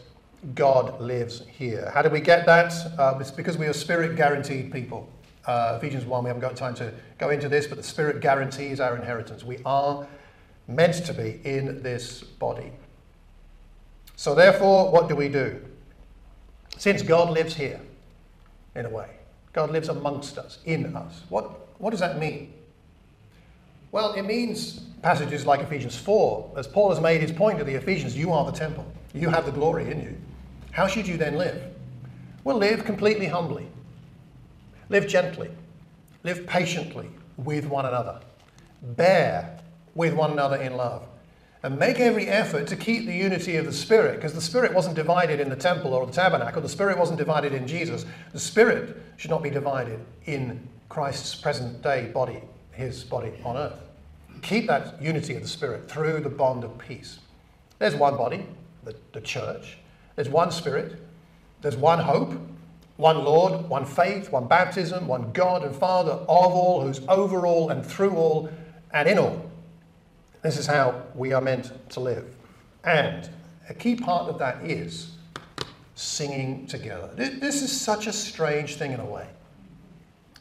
God 0.54 1.00
lives 1.00 1.44
here. 1.46 1.90
How 1.92 2.02
do 2.02 2.10
we 2.10 2.20
get 2.20 2.46
that? 2.46 2.72
Uh, 2.98 3.18
it's 3.20 3.30
because 3.30 3.58
we 3.58 3.66
are 3.66 3.72
spirit 3.72 4.16
guaranteed 4.16 4.72
people. 4.72 5.08
Uh, 5.46 5.78
Ephesians 5.80 6.04
1, 6.04 6.24
we 6.24 6.28
haven't 6.28 6.40
got 6.40 6.56
time 6.56 6.74
to 6.74 6.92
go 7.18 7.30
into 7.30 7.48
this, 7.48 7.66
but 7.66 7.76
the 7.76 7.84
spirit 7.84 8.20
guarantees 8.20 8.80
our 8.80 8.96
inheritance. 8.96 9.44
We 9.44 9.58
are 9.64 10.06
meant 10.68 11.04
to 11.06 11.14
be 11.14 11.40
in 11.44 11.82
this 11.82 12.22
body. 12.22 12.72
So, 14.16 14.34
therefore, 14.34 14.90
what 14.90 15.08
do 15.08 15.14
we 15.14 15.28
do? 15.28 15.60
Since 16.78 17.02
God 17.02 17.30
lives 17.30 17.54
here, 17.54 17.80
in 18.74 18.86
a 18.86 18.90
way, 18.90 19.10
God 19.52 19.70
lives 19.70 19.88
amongst 19.88 20.38
us, 20.38 20.58
in 20.64 20.96
us, 20.96 21.22
what, 21.28 21.80
what 21.80 21.90
does 21.90 22.00
that 22.00 22.18
mean? 22.18 22.52
Well, 23.96 24.12
it 24.12 24.26
means 24.26 24.80
passages 25.00 25.46
like 25.46 25.60
Ephesians 25.60 25.96
4, 25.96 26.52
as 26.58 26.66
Paul 26.66 26.90
has 26.90 27.00
made 27.00 27.22
his 27.22 27.32
point 27.32 27.56
to 27.60 27.64
the 27.64 27.76
Ephesians, 27.76 28.14
you 28.14 28.30
are 28.30 28.44
the 28.44 28.52
temple. 28.52 28.84
You 29.14 29.30
have 29.30 29.46
the 29.46 29.52
glory 29.52 29.90
in 29.90 30.02
you. 30.02 30.14
How 30.70 30.86
should 30.86 31.08
you 31.08 31.16
then 31.16 31.38
live? 31.38 31.62
Well, 32.44 32.58
live 32.58 32.84
completely 32.84 33.24
humbly. 33.24 33.66
Live 34.90 35.08
gently. 35.08 35.48
Live 36.24 36.46
patiently 36.46 37.08
with 37.38 37.64
one 37.64 37.86
another. 37.86 38.20
Bear 38.82 39.60
with 39.94 40.12
one 40.12 40.32
another 40.32 40.56
in 40.56 40.76
love. 40.76 41.08
And 41.62 41.78
make 41.78 41.98
every 41.98 42.26
effort 42.28 42.66
to 42.66 42.76
keep 42.76 43.06
the 43.06 43.16
unity 43.16 43.56
of 43.56 43.64
the 43.64 43.72
Spirit, 43.72 44.16
because 44.16 44.34
the 44.34 44.42
Spirit 44.42 44.74
wasn't 44.74 44.96
divided 44.96 45.40
in 45.40 45.48
the 45.48 45.56
temple 45.56 45.94
or 45.94 46.04
the 46.04 46.12
tabernacle. 46.12 46.60
The 46.60 46.68
Spirit 46.68 46.98
wasn't 46.98 47.16
divided 47.16 47.54
in 47.54 47.66
Jesus. 47.66 48.04
The 48.34 48.40
Spirit 48.40 49.02
should 49.16 49.30
not 49.30 49.42
be 49.42 49.48
divided 49.48 50.00
in 50.26 50.68
Christ's 50.90 51.34
present 51.34 51.80
day 51.80 52.08
body, 52.08 52.42
his 52.72 53.02
body 53.02 53.32
on 53.42 53.56
earth 53.56 53.85
keep 54.46 54.68
that 54.68 55.02
unity 55.02 55.34
of 55.34 55.42
the 55.42 55.48
Spirit 55.48 55.90
through 55.90 56.20
the 56.20 56.30
bond 56.30 56.62
of 56.62 56.78
peace. 56.78 57.18
There's 57.78 57.96
one 57.96 58.16
body, 58.16 58.46
the, 58.84 58.94
the 59.12 59.20
church. 59.20 59.78
There's 60.14 60.28
one 60.28 60.50
Spirit. 60.52 60.96
There's 61.62 61.76
one 61.76 61.98
hope, 61.98 62.32
one 62.96 63.24
Lord, 63.24 63.68
one 63.68 63.84
faith, 63.84 64.30
one 64.30 64.46
baptism, 64.46 65.08
one 65.08 65.32
God 65.32 65.64
and 65.64 65.74
Father 65.74 66.12
of 66.12 66.28
all, 66.28 66.80
who's 66.80 67.00
over 67.08 67.44
all 67.44 67.70
and 67.70 67.84
through 67.84 68.12
all 68.12 68.48
and 68.92 69.08
in 69.08 69.18
all. 69.18 69.50
This 70.42 70.58
is 70.58 70.66
how 70.66 71.02
we 71.14 71.32
are 71.32 71.40
meant 71.40 71.72
to 71.90 72.00
live. 72.00 72.36
And 72.84 73.28
a 73.68 73.74
key 73.74 73.96
part 73.96 74.28
of 74.28 74.38
that 74.38 74.64
is 74.64 75.16
singing 75.96 76.66
together. 76.68 77.10
This 77.16 77.62
is 77.62 77.72
such 77.78 78.06
a 78.06 78.12
strange 78.12 78.76
thing 78.76 78.92
in 78.92 79.00
a 79.00 79.04
way, 79.04 79.26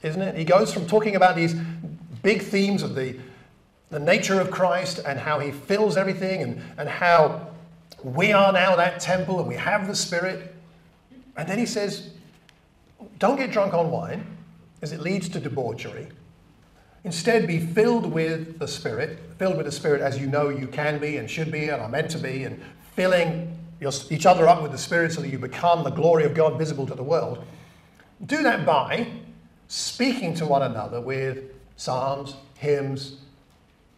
isn't 0.03 0.21
it? 0.21 0.35
He 0.35 0.43
goes 0.43 0.71
from 0.71 0.85
talking 0.85 1.15
about 1.15 1.35
these 1.35 1.55
big 2.21 2.43
themes 2.43 2.83
of 2.83 2.93
the 2.93 3.17
the 3.89 3.99
nature 3.99 4.39
of 4.39 4.51
Christ 4.51 4.99
and 5.05 5.19
how 5.19 5.39
he 5.39 5.51
fills 5.51 5.97
everything 5.97 6.41
and, 6.41 6.61
and 6.77 6.89
how 6.89 7.47
we 8.03 8.31
are 8.31 8.51
now 8.51 8.75
that 8.75 8.99
temple 8.99 9.39
and 9.39 9.47
we 9.47 9.55
have 9.55 9.87
the 9.87 9.95
Spirit. 9.95 10.55
And 11.37 11.47
then 11.47 11.57
he 11.57 11.65
says, 11.65 12.11
don't 13.19 13.37
get 13.37 13.51
drunk 13.51 13.73
on 13.73 13.91
wine, 13.91 14.25
as 14.81 14.91
it 14.91 14.99
leads 14.99 15.29
to 15.29 15.39
debauchery. 15.39 16.07
Instead, 17.03 17.45
be 17.47 17.59
filled 17.59 18.11
with 18.11 18.59
the 18.59 18.67
Spirit, 18.67 19.19
filled 19.37 19.57
with 19.57 19.65
the 19.65 19.71
Spirit 19.71 20.01
as 20.01 20.19
you 20.19 20.27
know 20.27 20.49
you 20.49 20.67
can 20.67 20.99
be 20.99 21.17
and 21.17 21.29
should 21.29 21.51
be 21.51 21.69
and 21.69 21.81
are 21.81 21.89
meant 21.89 22.09
to 22.11 22.17
be, 22.17 22.43
and 22.43 22.61
filling 22.95 23.57
your, 23.79 23.91
each 24.09 24.25
other 24.25 24.47
up 24.47 24.61
with 24.61 24.71
the 24.71 24.77
Spirit 24.77 25.11
so 25.11 25.21
that 25.21 25.29
you 25.29 25.37
become 25.37 25.83
the 25.83 25.91
glory 25.91 26.23
of 26.23 26.33
God 26.33 26.57
visible 26.57 26.87
to 26.87 26.95
the 26.95 27.03
world. 27.03 27.45
Do 28.25 28.41
that 28.43 28.65
by 28.65 29.07
speaking 29.67 30.33
to 30.35 30.45
one 30.45 30.63
another 30.63 30.99
with 30.99 31.51
psalms, 31.75 32.35
hymns, 32.55 33.17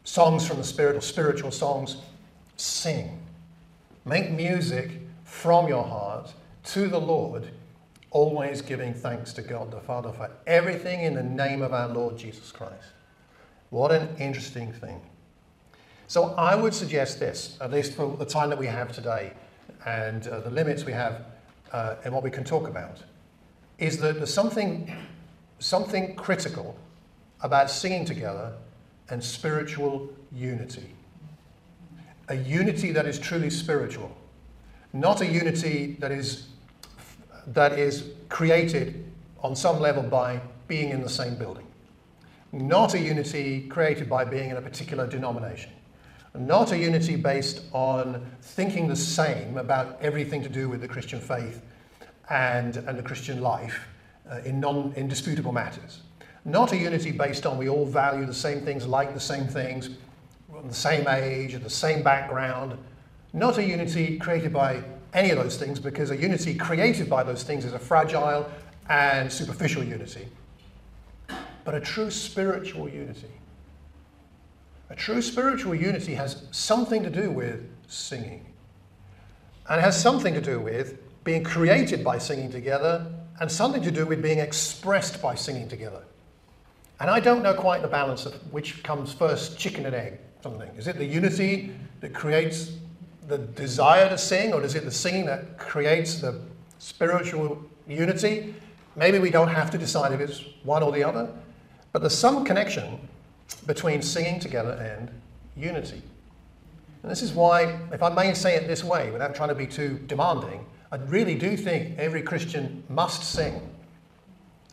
songs 0.08 0.48
from 0.48 0.56
the 0.56 0.64
Spirit 0.64 0.96
or 0.96 1.02
spiritual 1.02 1.52
songs, 1.52 1.98
sing. 2.56 3.20
Make 4.06 4.32
music 4.32 5.02
from 5.26 5.68
your 5.68 5.84
heart 5.84 6.34
to 6.64 6.88
the 6.88 7.00
Lord, 7.00 7.50
always 8.12 8.62
giving 8.62 8.94
thanks 8.94 9.34
to 9.34 9.42
God 9.42 9.70
the 9.70 9.82
Father 9.82 10.14
for 10.14 10.32
everything 10.48 11.02
in 11.02 11.14
the 11.14 11.24
name 11.24 11.62
of 11.62 11.74
our 11.74 11.90
Lord 11.90 12.18
Jesus 12.18 12.54
Christ. 12.54 12.94
What 13.70 13.92
an 13.92 14.16
interesting 14.18 14.72
thing. 14.72 15.02
So 16.08 16.34
I 16.36 16.56
would 16.56 16.74
suggest 16.74 17.20
this, 17.20 17.58
at 17.60 17.70
least 17.70 17.94
for 17.94 18.16
the 18.16 18.26
time 18.26 18.50
that 18.50 18.58
we 18.58 18.68
have 18.68 18.94
today 18.94 19.34
and 19.86 20.26
uh, 20.30 20.40
the 20.40 20.52
limits 20.52 20.86
we 20.86 20.94
have 20.94 21.26
uh, 21.74 21.96
and 22.06 22.14
what 22.14 22.24
we 22.24 22.32
can 22.32 22.46
talk 22.46 22.70
about, 22.70 23.04
is 23.78 23.98
that 23.98 24.16
there's 24.16 24.34
something, 24.34 24.90
something 25.60 26.16
critical 26.16 26.78
about 27.42 27.70
singing 27.70 28.06
together 28.06 28.54
and 29.10 29.24
spiritual 29.24 30.10
unity. 30.32 30.94
A 32.30 32.36
unity 32.36 32.92
that 32.92 33.06
is 33.06 33.20
truly 33.20 33.50
spiritual, 33.50 34.16
not 34.94 35.22
a 35.22 35.26
unity 35.26 35.96
that 36.00 36.12
is, 36.12 36.48
that 37.48 37.74
is 37.80 38.12
created 38.30 39.06
on 39.42 39.56
some 39.56 39.80
level 39.80 40.04
by 40.04 40.42
being 40.68 40.90
in 40.90 41.02
the 41.02 41.10
same 41.10 41.36
building, 41.36 41.66
not 42.52 42.94
a 42.94 43.00
unity 43.00 43.68
created 43.68 44.10
by 44.10 44.26
being 44.26 44.50
in 44.50 44.58
a 44.58 44.62
particular 44.62 45.08
denomination, 45.08 45.72
not 46.36 46.72
a 46.72 46.78
unity 46.78 47.16
based 47.16 47.62
on 47.72 48.30
thinking 48.42 48.88
the 48.88 48.96
same 48.96 49.58
about 49.58 49.98
everything 50.02 50.44
to 50.44 50.50
do 50.50 50.68
with 50.68 50.82
the 50.82 50.88
Christian 50.88 51.20
faith 51.22 51.62
and, 52.30 52.78
and 52.78 52.98
the 52.98 53.04
Christian 53.04 53.42
life 53.42 53.88
uh, 54.30 54.40
in 54.44 54.60
non 54.60 54.94
indisputable 54.98 55.54
matters. 55.54 56.02
Not 56.48 56.72
a 56.72 56.78
unity 56.78 57.12
based 57.12 57.46
on 57.46 57.58
we 57.58 57.68
all 57.68 57.86
value 57.86 58.26
the 58.26 58.34
same 58.34 58.62
things, 58.62 58.88
like 58.88 59.14
the 59.14 59.20
same 59.20 59.48
things, 59.48 59.90
the 60.66 60.74
same 60.74 61.06
age, 61.06 61.62
the 61.62 61.70
same 61.70 62.02
background. 62.02 62.78
Not 63.34 63.58
a 63.58 63.64
unity 63.64 64.18
created 64.18 64.54
by 64.54 64.82
any 65.14 65.32
of 65.32 65.38
those 65.38 65.58
things, 65.58 65.78
because 65.78 66.10
a 66.10 66.16
unity 66.16 66.56
created 66.56 67.10
by 67.10 67.24
those 67.24 67.44
things 67.44 67.66
is 67.66 67.74
a 67.74 67.80
fragile 67.80 68.50
and 68.88 69.32
superficial 69.32 69.84
unity. 69.84 70.26
But 71.66 71.76
a 71.76 71.82
true 71.82 72.10
spiritual 72.10 72.88
unity. 72.88 73.28
A 74.90 74.96
true 74.96 75.22
spiritual 75.22 75.76
unity 75.76 76.14
has 76.14 76.44
something 76.52 77.04
to 77.04 77.10
do 77.10 77.30
with 77.30 77.70
singing. 77.90 78.46
And 79.68 79.80
it 79.80 79.84
has 79.84 80.02
something 80.02 80.34
to 80.34 80.40
do 80.40 80.62
with 80.62 80.98
being 81.26 81.44
created 81.44 82.06
by 82.06 82.20
singing 82.20 82.50
together 82.50 83.06
and 83.42 83.52
something 83.52 83.82
to 83.82 83.92
do 83.92 84.06
with 84.06 84.22
being 84.22 84.40
expressed 84.40 85.22
by 85.22 85.36
singing 85.36 85.68
together. 85.68 86.04
And 87.00 87.10
I 87.10 87.20
don't 87.20 87.44
know 87.44 87.54
quite 87.54 87.82
the 87.82 87.88
balance 87.88 88.26
of 88.26 88.34
which 88.52 88.82
comes 88.84 89.14
first, 89.14 89.58
chicken 89.58 89.86
and 89.86 89.94
egg, 89.94 90.20
something. 90.42 90.70
Is 90.76 90.88
it 90.88 90.98
the 90.98 91.06
unity 91.06 91.72
that 92.02 92.14
creates 92.14 92.74
the 93.28 93.38
desire 93.38 94.10
to 94.10 94.18
sing, 94.18 94.54
or 94.54 94.64
is 94.64 94.74
it 94.76 94.86
the 94.86 94.92
singing 94.92 95.26
that 95.26 95.58
creates 95.58 96.22
the 96.22 96.40
spiritual 96.80 97.62
unity? 97.88 98.56
Maybe 98.96 99.20
we 99.20 99.30
don't 99.30 99.50
have 99.50 99.70
to 99.72 99.78
decide 99.78 100.12
if 100.12 100.20
it's 100.20 100.44
one 100.64 100.82
or 100.82 100.92
the 100.92 101.04
other, 101.04 101.30
but 101.92 102.00
there's 102.00 102.18
some 102.18 102.44
connection 102.44 103.08
between 103.66 104.02
singing 104.02 104.40
together 104.40 104.72
and 104.72 105.12
unity. 105.56 106.02
And 107.04 107.12
this 107.12 107.22
is 107.22 107.32
why, 107.32 107.80
if 107.92 108.02
I 108.02 108.10
may 108.10 108.34
say 108.34 108.56
it 108.56 108.68
this 108.68 108.84
way, 108.84 109.12
without 109.12 109.36
trying 109.36 109.50
to 109.50 109.56
be 109.56 109.68
too 109.68 110.00
demanding, 110.08 110.66
I 110.92 110.96
really 110.96 111.36
do 111.36 111.56
think 111.56 111.98
every 112.00 112.22
Christian 112.22 112.84
must 112.90 113.24
sing. 113.24 113.62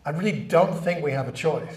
I 0.07 0.11
really 0.11 0.33
don't 0.33 0.75
think 0.75 1.05
we 1.05 1.13
have 1.13 1.29
a 1.29 1.33
choice. 1.33 1.77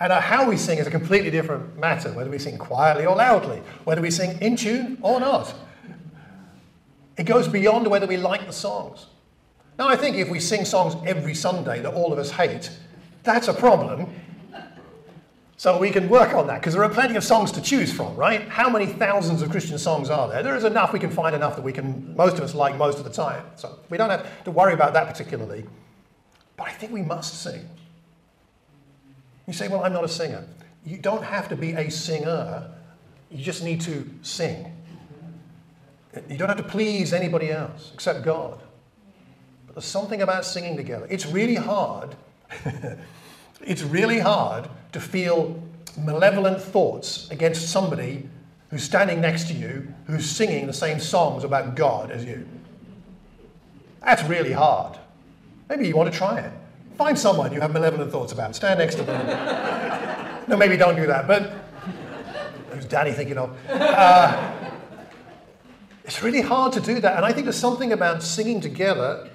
And 0.00 0.12
uh, 0.12 0.20
how 0.20 0.48
we 0.48 0.56
sing 0.56 0.78
is 0.78 0.86
a 0.86 0.90
completely 0.90 1.30
different 1.30 1.78
matter, 1.78 2.10
whether 2.12 2.30
we 2.30 2.38
sing 2.38 2.56
quietly 2.56 3.04
or 3.04 3.14
loudly, 3.14 3.62
whether 3.84 4.00
we 4.00 4.10
sing 4.10 4.40
in 4.40 4.56
tune 4.56 4.98
or 5.02 5.20
not. 5.20 5.54
It 7.18 7.24
goes 7.24 7.46
beyond 7.46 7.86
whether 7.86 8.06
we 8.06 8.16
like 8.16 8.46
the 8.46 8.52
songs. 8.52 9.06
Now, 9.78 9.88
I 9.88 9.96
think 9.96 10.16
if 10.16 10.30
we 10.30 10.40
sing 10.40 10.64
songs 10.64 10.94
every 11.06 11.34
Sunday 11.34 11.80
that 11.82 11.92
all 11.92 12.14
of 12.14 12.18
us 12.18 12.30
hate, 12.30 12.70
that's 13.22 13.48
a 13.48 13.52
problem. 13.52 14.08
So 15.58 15.76
we 15.78 15.90
can 15.90 16.08
work 16.08 16.32
on 16.32 16.46
that 16.46 16.60
because 16.60 16.72
there 16.72 16.82
are 16.82 16.88
plenty 16.88 17.16
of 17.16 17.24
songs 17.24 17.52
to 17.52 17.60
choose 17.60 17.92
from, 17.92 18.16
right? 18.16 18.48
How 18.48 18.70
many 18.70 18.86
thousands 18.86 19.42
of 19.42 19.50
Christian 19.50 19.76
songs 19.76 20.08
are 20.08 20.26
there? 20.26 20.42
There 20.42 20.56
is 20.56 20.64
enough, 20.64 20.94
we 20.94 20.98
can 20.98 21.10
find 21.10 21.36
enough 21.36 21.56
that 21.56 21.62
we 21.62 21.72
can, 21.74 22.16
most 22.16 22.38
of 22.38 22.44
us 22.44 22.54
like 22.54 22.78
most 22.78 22.96
of 22.96 23.04
the 23.04 23.10
time. 23.10 23.44
So 23.56 23.78
we 23.90 23.98
don't 23.98 24.08
have 24.08 24.44
to 24.44 24.50
worry 24.50 24.72
about 24.72 24.94
that 24.94 25.06
particularly. 25.06 25.66
But 26.56 26.68
I 26.68 26.72
think 26.72 26.92
we 26.92 27.02
must 27.02 27.42
sing. 27.42 27.68
You 29.50 29.54
say, 29.54 29.66
well, 29.66 29.82
I'm 29.82 29.92
not 29.92 30.04
a 30.04 30.08
singer. 30.08 30.44
You 30.86 30.96
don't 30.96 31.24
have 31.24 31.48
to 31.48 31.56
be 31.56 31.72
a 31.72 31.90
singer, 31.90 32.70
you 33.32 33.42
just 33.42 33.64
need 33.64 33.80
to 33.80 34.08
sing. 34.22 34.72
You 36.28 36.38
don't 36.38 36.46
have 36.46 36.58
to 36.58 36.62
please 36.62 37.12
anybody 37.12 37.50
else 37.50 37.90
except 37.92 38.22
God. 38.22 38.60
But 39.66 39.74
there's 39.74 39.86
something 39.86 40.22
about 40.22 40.44
singing 40.44 40.76
together. 40.76 41.04
It's 41.10 41.26
really 41.26 41.56
hard. 41.56 42.14
it's 43.60 43.82
really 43.82 44.20
hard 44.20 44.68
to 44.92 45.00
feel 45.00 45.60
malevolent 45.98 46.62
thoughts 46.62 47.28
against 47.32 47.70
somebody 47.70 48.28
who's 48.68 48.84
standing 48.84 49.20
next 49.20 49.48
to 49.48 49.54
you 49.54 49.92
who's 50.06 50.30
singing 50.30 50.68
the 50.68 50.72
same 50.72 51.00
songs 51.00 51.42
about 51.42 51.74
God 51.74 52.12
as 52.12 52.24
you. 52.24 52.46
That's 54.00 54.22
really 54.22 54.52
hard. 54.52 54.96
Maybe 55.68 55.88
you 55.88 55.96
want 55.96 56.12
to 56.12 56.16
try 56.16 56.38
it. 56.38 56.52
Find 57.00 57.18
someone 57.18 57.50
you 57.50 57.62
have 57.62 57.72
malevolent 57.72 58.12
thoughts 58.12 58.30
about. 58.30 58.54
Stand 58.54 58.78
next 58.78 58.96
to 58.96 59.02
them. 59.02 60.44
no, 60.48 60.54
maybe 60.54 60.76
don't 60.76 60.96
do 60.96 61.06
that, 61.06 61.26
but 61.26 61.50
who's 62.68 62.84
Danny 62.84 63.12
thinking 63.12 63.38
of? 63.38 63.56
Uh, 63.70 64.52
it's 66.04 66.22
really 66.22 66.42
hard 66.42 66.74
to 66.74 66.80
do 66.80 67.00
that. 67.00 67.16
And 67.16 67.24
I 67.24 67.32
think 67.32 67.46
there's 67.46 67.56
something 67.56 67.92
about 67.94 68.22
singing 68.22 68.60
together 68.60 69.30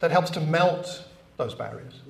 that 0.00 0.10
helps 0.10 0.28
to 0.32 0.42
melt 0.42 1.02
those 1.38 1.54
barriers. 1.54 2.02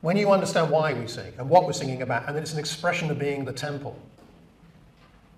When 0.00 0.16
you 0.16 0.30
understand 0.30 0.70
why 0.70 0.94
we 0.94 1.06
sing 1.06 1.34
and 1.36 1.46
what 1.46 1.66
we're 1.66 1.74
singing 1.74 2.00
about, 2.00 2.26
and 2.26 2.34
that 2.36 2.40
it's 2.40 2.54
an 2.54 2.58
expression 2.58 3.10
of 3.10 3.18
being 3.18 3.44
the 3.44 3.52
temple, 3.52 3.98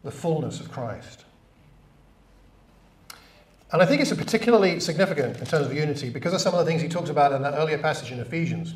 the 0.05 0.13
fullness 0.13 0.61
of 0.61 0.71
Christ. 0.71 1.25
And 3.71 3.83
I 3.83 3.87
think 3.87 4.01
it's 4.01 4.13
particularly 4.13 4.81
significant 4.81 5.39
in 5.39 5.47
terms 5.47 5.67
of 5.67 5.75
unity 5.75 6.09
because 6.09 6.33
of 6.33 6.41
some 6.41 6.55
of 6.55 6.65
the 6.65 6.65
things 6.65 6.81
he 6.81 6.89
talks 6.89 7.11
about 7.11 7.33
in 7.33 7.43
that 7.43 7.55
earlier 7.55 7.79
passage 7.79 8.11
in 8.11 8.19
Ephesians. 8.21 8.75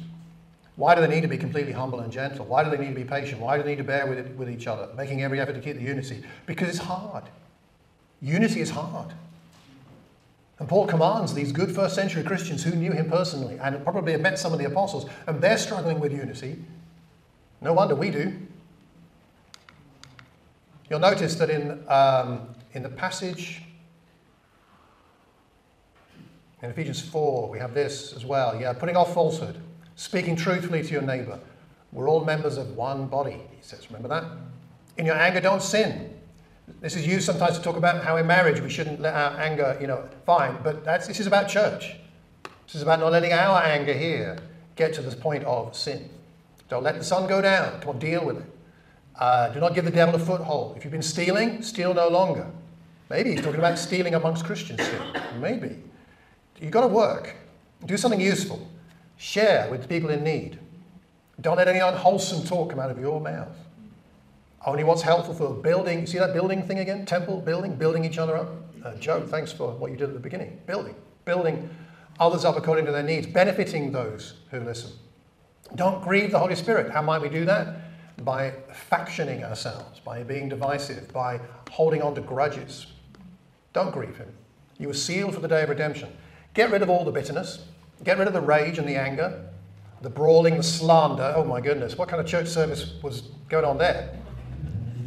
Why 0.76 0.94
do 0.94 1.00
they 1.00 1.08
need 1.08 1.22
to 1.22 1.28
be 1.28 1.38
completely 1.38 1.72
humble 1.72 2.00
and 2.00 2.12
gentle? 2.12 2.44
Why 2.44 2.64
do 2.64 2.70
they 2.70 2.78
need 2.78 2.94
to 2.94 3.00
be 3.00 3.04
patient? 3.04 3.40
Why 3.40 3.56
do 3.56 3.62
they 3.62 3.70
need 3.70 3.78
to 3.78 3.84
bear 3.84 4.06
with, 4.06 4.18
it, 4.18 4.36
with 4.36 4.50
each 4.50 4.66
other, 4.66 4.88
making 4.96 5.22
every 5.22 5.40
effort 5.40 5.54
to 5.54 5.60
keep 5.60 5.76
the 5.76 5.82
unity? 5.82 6.22
Because 6.46 6.68
it's 6.68 6.78
hard. 6.78 7.24
Unity 8.20 8.60
is 8.60 8.70
hard. 8.70 9.12
And 10.58 10.68
Paul 10.68 10.86
commands 10.86 11.34
these 11.34 11.52
good 11.52 11.74
first 11.74 11.94
century 11.94 12.22
Christians 12.22 12.62
who 12.62 12.74
knew 12.74 12.92
him 12.92 13.10
personally 13.10 13.58
and 13.60 13.82
probably 13.82 14.12
have 14.12 14.20
met 14.20 14.38
some 14.38 14.52
of 14.52 14.58
the 14.58 14.66
apostles, 14.66 15.06
and 15.26 15.40
they're 15.40 15.58
struggling 15.58 16.00
with 16.00 16.12
unity. 16.12 16.56
No 17.60 17.72
wonder 17.72 17.94
we 17.94 18.10
do. 18.10 18.34
You'll 20.88 21.00
notice 21.00 21.34
that 21.36 21.50
in, 21.50 21.82
um, 21.88 22.54
in 22.74 22.82
the 22.82 22.88
passage 22.88 23.62
in 26.62 26.70
Ephesians 26.70 27.00
4, 27.00 27.48
we 27.48 27.58
have 27.58 27.74
this 27.74 28.12
as 28.12 28.24
well. 28.24 28.58
Yeah, 28.58 28.72
putting 28.72 28.96
off 28.96 29.12
falsehood, 29.12 29.58
speaking 29.96 30.36
truthfully 30.36 30.82
to 30.82 30.88
your 30.88 31.02
neighbor. 31.02 31.38
We're 31.90 32.08
all 32.08 32.24
members 32.24 32.56
of 32.56 32.76
one 32.76 33.08
body, 33.08 33.40
he 33.50 33.62
says. 33.62 33.88
Remember 33.88 34.08
that? 34.08 34.24
In 34.96 35.04
your 35.04 35.16
anger, 35.16 35.40
don't 35.40 35.62
sin. 35.62 36.16
This 36.80 36.94
is 36.94 37.06
used 37.06 37.26
sometimes 37.26 37.58
to 37.58 37.64
talk 37.64 37.76
about 37.76 38.04
how 38.04 38.16
in 38.16 38.26
marriage 38.26 38.60
we 38.60 38.70
shouldn't 38.70 39.00
let 39.00 39.14
our 39.14 39.38
anger, 39.40 39.76
you 39.80 39.88
know, 39.88 40.08
fine, 40.24 40.56
but 40.62 40.84
this 40.84 41.18
is 41.18 41.26
about 41.26 41.48
church. 41.48 41.96
This 42.66 42.76
is 42.76 42.82
about 42.82 43.00
not 43.00 43.10
letting 43.10 43.32
our 43.32 43.60
anger 43.62 43.92
here 43.92 44.38
get 44.76 44.94
to 44.94 45.02
this 45.02 45.14
point 45.14 45.44
of 45.44 45.76
sin. 45.76 46.08
Don't 46.68 46.84
let 46.84 46.96
the 46.96 47.04
sun 47.04 47.28
go 47.28 47.42
down. 47.42 47.80
Come 47.80 47.90
on, 47.90 47.98
deal 47.98 48.24
with 48.24 48.38
it. 48.38 48.50
Uh, 49.18 49.48
do 49.48 49.60
not 49.60 49.74
give 49.74 49.84
the 49.84 49.90
devil 49.90 50.14
a 50.14 50.18
foothold. 50.18 50.76
If 50.76 50.84
you've 50.84 50.92
been 50.92 51.02
stealing, 51.02 51.60
steal 51.62 51.92
no 51.92 52.08
longer. 52.08 52.46
Maybe 53.10 53.32
he's 53.32 53.42
talking 53.42 53.58
about 53.58 53.78
stealing 53.78 54.14
amongst 54.14 54.44
Christians 54.44 54.80
still. 54.82 55.12
Maybe. 55.38 55.76
You've 56.62 56.70
got 56.70 56.82
to 56.82 56.86
work. 56.86 57.34
Do 57.84 57.96
something 57.96 58.20
useful. 58.20 58.70
Share 59.16 59.68
with 59.68 59.88
people 59.88 60.10
in 60.10 60.22
need. 60.22 60.60
Don't 61.40 61.56
let 61.56 61.66
any 61.66 61.80
unwholesome 61.80 62.46
talk 62.46 62.70
come 62.70 62.78
out 62.78 62.90
of 62.90 63.00
your 63.00 63.20
mouth. 63.20 63.56
Only 64.64 64.84
what's 64.84 65.02
helpful 65.02 65.34
for 65.34 65.52
building. 65.54 66.06
See 66.06 66.18
that 66.18 66.32
building 66.32 66.62
thing 66.62 66.78
again? 66.78 67.04
Temple, 67.04 67.40
building, 67.40 67.74
building 67.74 68.04
each 68.04 68.16
other 68.16 68.36
up. 68.36 68.48
Uh, 68.84 68.94
Joe, 68.94 69.26
thanks 69.26 69.50
for 69.50 69.72
what 69.72 69.90
you 69.90 69.96
did 69.96 70.08
at 70.08 70.14
the 70.14 70.20
beginning. 70.20 70.60
Building, 70.66 70.94
building 71.24 71.68
others 72.20 72.44
up 72.44 72.56
according 72.56 72.86
to 72.86 72.92
their 72.92 73.02
needs, 73.02 73.26
benefiting 73.26 73.90
those 73.90 74.34
who 74.52 74.60
listen. 74.60 74.92
Don't 75.74 76.00
grieve 76.00 76.30
the 76.30 76.38
Holy 76.38 76.54
Spirit. 76.54 76.92
How 76.92 77.02
might 77.02 77.22
we 77.22 77.28
do 77.28 77.44
that? 77.44 78.24
By 78.24 78.52
factioning 78.88 79.42
ourselves, 79.42 79.98
by 79.98 80.22
being 80.22 80.48
divisive, 80.48 81.12
by 81.12 81.40
holding 81.70 82.02
on 82.02 82.14
to 82.14 82.20
grudges. 82.20 82.86
Don't 83.72 83.90
grieve 83.90 84.16
Him. 84.16 84.32
You 84.78 84.88
were 84.88 84.94
sealed 84.94 85.34
for 85.34 85.40
the 85.40 85.48
day 85.48 85.64
of 85.64 85.68
redemption. 85.68 86.08
Get 86.54 86.70
rid 86.70 86.82
of 86.82 86.90
all 86.90 87.04
the 87.04 87.12
bitterness. 87.12 87.64
Get 88.04 88.18
rid 88.18 88.26
of 88.26 88.34
the 88.34 88.40
rage 88.40 88.78
and 88.78 88.88
the 88.88 88.96
anger, 88.96 89.48
the 90.00 90.10
brawling, 90.10 90.56
the 90.56 90.62
slander. 90.62 91.32
Oh 91.36 91.44
my 91.44 91.60
goodness, 91.60 91.96
what 91.96 92.08
kind 92.08 92.20
of 92.20 92.26
church 92.26 92.48
service 92.48 92.94
was 93.02 93.22
going 93.48 93.64
on 93.64 93.78
there? 93.78 94.18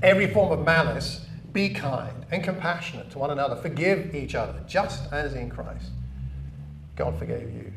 Every 0.01 0.31
form 0.34 0.51
of 0.51 0.65
malice. 0.65 1.21
Be 1.51 1.69
kind 1.69 2.25
and 2.31 2.43
compassionate 2.43 3.10
to 3.12 3.19
one 3.19 3.31
another. 3.31 3.55
Forgive 3.55 4.13
each 4.13 4.36
other, 4.36 4.62
just 4.67 5.12
as 5.13 5.36
in 5.36 5.49
Christ. 5.49 5.89
God 6.97 7.17
forgave 7.17 7.53
you. 7.53 7.71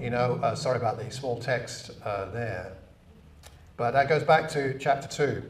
You 0.00 0.10
know, 0.10 0.38
uh, 0.42 0.54
sorry 0.54 0.76
about 0.76 0.98
the 0.98 1.10
small 1.10 1.40
text 1.40 1.90
uh, 2.04 2.30
there. 2.30 2.72
But 3.76 3.90
that 3.92 4.08
goes 4.08 4.22
back 4.22 4.48
to 4.50 4.78
chapter 4.78 5.08
2, 5.08 5.42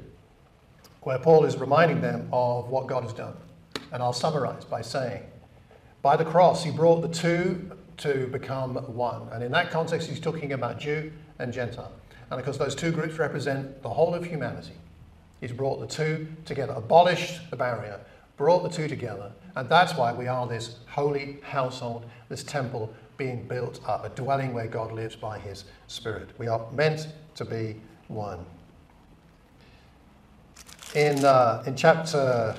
where 1.03 1.19
Paul 1.19 1.45
is 1.45 1.57
reminding 1.57 2.01
them 2.01 2.29
of 2.33 2.69
what 2.69 2.87
God 2.87 3.03
has 3.03 3.13
done. 3.13 3.37
And 3.93 4.03
I'll 4.03 4.13
summarize 4.13 4.65
by 4.65 4.83
saying, 4.83 5.23
by 6.03 6.17
the 6.17 6.25
cross, 6.25 6.65
he 6.65 6.71
brought 6.71 7.03
the 7.03 7.09
two 7.09 7.71
to 7.99 8.27
become 8.29 8.77
one. 8.95 9.29
And 9.33 9.43
in 9.43 9.53
that 9.53 9.71
context, 9.71 10.09
he's 10.09 10.21
talking 10.21 10.53
about 10.53 10.81
Jew 10.81 11.13
and 11.39 11.53
Gentile. 11.53 11.93
And 12.31 12.41
because 12.41 12.59
those 12.59 12.75
two 12.75 12.91
groups 12.91 13.19
represent 13.19 13.83
the 13.83 13.91
whole 13.91 14.15
of 14.15 14.25
humanity, 14.25 14.75
he's 15.41 15.53
brought 15.53 15.81
the 15.81 15.87
two 15.87 16.29
together, 16.45 16.73
abolished 16.75 17.51
the 17.51 17.57
barrier, 17.57 18.01
brought 18.37 18.63
the 18.63 18.71
two 18.71 18.89
together. 18.89 19.33
And 19.57 19.69
that's 19.69 19.95
why 19.95 20.13
we 20.13 20.29
are 20.29 20.47
this 20.47 20.77
holy 20.89 21.39
household, 21.43 22.07
this 22.29 22.43
temple 22.43 22.95
being 23.19 23.47
built 23.47 23.81
up, 23.87 24.05
a 24.07 24.09
dwelling 24.11 24.55
where 24.55 24.67
God 24.67 24.93
lives 24.93 25.15
by 25.15 25.39
his 25.39 25.65
Spirit. 25.89 26.31
We 26.39 26.49
are 26.49 26.65
meant 26.73 27.09
to 27.35 27.45
be 27.45 27.77
one. 28.09 28.47
In, 30.95 31.23
uh, 31.25 31.63
in 31.67 31.77
chapter 31.77 32.57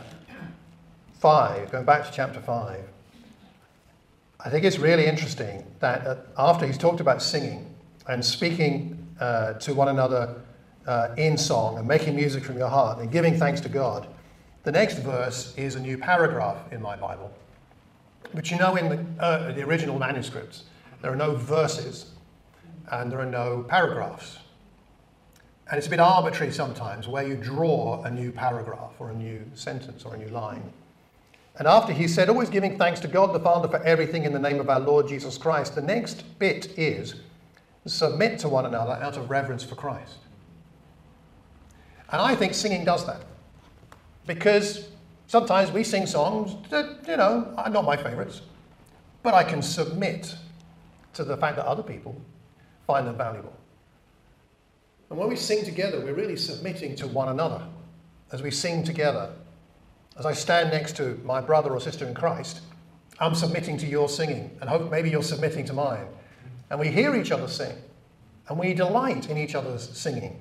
5, 1.20 1.72
going 1.72 1.86
back 1.86 2.06
to 2.06 2.12
chapter 2.12 2.40
5, 2.40 2.80
I 4.44 4.50
think 4.50 4.66
it's 4.66 4.80
really 4.80 5.06
interesting 5.06 5.64
that 5.80 6.08
uh, 6.08 6.16
after 6.38 6.66
he's 6.66 6.78
talked 6.78 7.00
about 7.00 7.22
singing 7.22 7.72
and 8.08 8.26
speaking 8.26 9.08
uh, 9.20 9.54
to 9.54 9.74
one 9.76 9.90
another 9.90 10.42
uh, 10.88 11.10
in 11.16 11.38
song 11.38 11.78
and 11.78 11.88
making 11.88 12.16
music 12.16 12.44
from 12.44 12.58
your 12.58 12.70
heart 12.70 13.00
and 13.00 13.12
giving 13.12 13.38
thanks 13.38 13.62
to 13.62 13.70
God, 13.70 14.08
the 14.64 14.72
next 14.72 14.98
verse 15.00 15.54
is 15.58 15.76
a 15.76 15.80
new 15.80 15.96
paragraph 15.98 16.58
in 16.72 16.82
my 16.82 16.96
Bible. 16.96 17.32
But 18.34 18.50
you 18.50 18.58
know, 18.58 18.76
in 18.78 18.90
the, 18.90 19.24
uh, 19.24 19.52
the 19.52 19.64
original 19.64 20.00
manuscripts, 20.00 20.64
there 21.02 21.12
are 21.12 21.16
no 21.16 21.36
verses 21.36 22.12
and 22.92 23.12
there 23.12 23.20
are 23.20 23.26
no 23.26 23.64
paragraphs. 23.68 24.40
And 25.70 25.78
it's 25.78 25.88
a 25.88 25.90
bit 25.90 26.00
arbitrary 26.00 26.52
sometimes 26.52 27.08
where 27.08 27.26
you 27.26 27.36
draw 27.36 28.04
a 28.04 28.10
new 28.10 28.32
paragraph 28.32 28.94
or 28.98 29.12
a 29.12 29.14
new 29.14 29.44
sentence 29.54 30.04
or 30.04 30.16
a 30.16 30.18
new 30.18 30.30
line. 30.30 30.74
And 31.58 31.68
after 31.68 31.94
he 31.94 32.08
said, 32.08 32.30
always 32.30 32.50
giving 32.50 32.78
thanks 32.78 33.00
to 33.02 33.08
God 33.08 33.34
the 33.34 33.40
Father 33.40 33.68
for 33.68 33.84
everything 33.84 34.24
in 34.24 34.34
the 34.34 34.40
name 34.40 34.60
of 34.60 34.70
our 34.70 34.80
Lord 34.80 35.08
Jesus 35.08 35.38
Christ, 35.38 35.76
the 35.76 35.82
next 35.82 36.40
bit 36.40 36.78
is 36.78 37.16
submit 37.86 38.40
to 38.40 38.50
one 38.50 38.66
another 38.66 38.94
out 38.94 39.18
of 39.18 39.30
reverence 39.30 39.64
for 39.64 39.76
Christ. 39.76 40.18
And 42.12 42.22
I 42.22 42.36
think 42.36 42.54
singing 42.54 42.86
does 42.86 43.06
that. 43.06 43.24
Because 44.28 44.90
sometimes 45.28 45.72
we 45.72 45.84
sing 45.84 46.06
songs 46.06 46.56
that, 46.70 47.06
you 47.08 47.18
know, 47.18 47.54
are 47.58 47.70
not 47.70 47.86
my 47.86 47.98
favorites, 47.98 48.42
but 49.24 49.34
I 49.34 49.44
can 49.44 49.62
submit 49.62 50.36
to 51.14 51.24
the 51.24 51.38
fact 51.38 51.58
that 51.58 51.66
other 51.66 51.84
people 51.84 52.16
find 52.86 53.08
them 53.08 53.18
valuable. 53.18 53.54
And 55.10 55.20
when 55.20 55.28
we 55.28 55.36
sing 55.36 55.66
together, 55.66 56.00
we're 56.00 56.14
really 56.14 56.38
submitting 56.38 56.96
to 56.98 57.08
one 57.08 57.30
another. 57.30 57.62
As 58.32 58.42
we 58.42 58.52
sing 58.52 58.84
together, 58.84 59.34
as 60.18 60.26
I 60.26 60.34
stand 60.34 60.72
next 60.72 60.96
to 60.98 61.20
my 61.24 61.42
brother 61.42 61.72
or 61.72 61.80
sister 61.80 62.06
in 62.06 62.14
Christ, 62.14 62.62
I'm 63.20 63.36
submitting 63.36 63.78
to 63.78 63.88
your 63.88 64.10
singing, 64.10 64.58
and 64.60 64.70
hope 64.70 64.90
maybe 64.90 65.10
you're 65.10 65.24
submitting 65.24 65.66
to 65.66 65.74
mine. 65.74 66.08
And 66.70 66.80
we 66.80 66.90
hear 66.90 67.16
each 67.16 67.32
other 67.32 67.48
sing, 67.48 67.76
and 68.48 68.58
we 68.58 68.74
delight 68.74 69.30
in 69.30 69.38
each 69.38 69.56
other's 69.56 69.90
singing. 69.98 70.40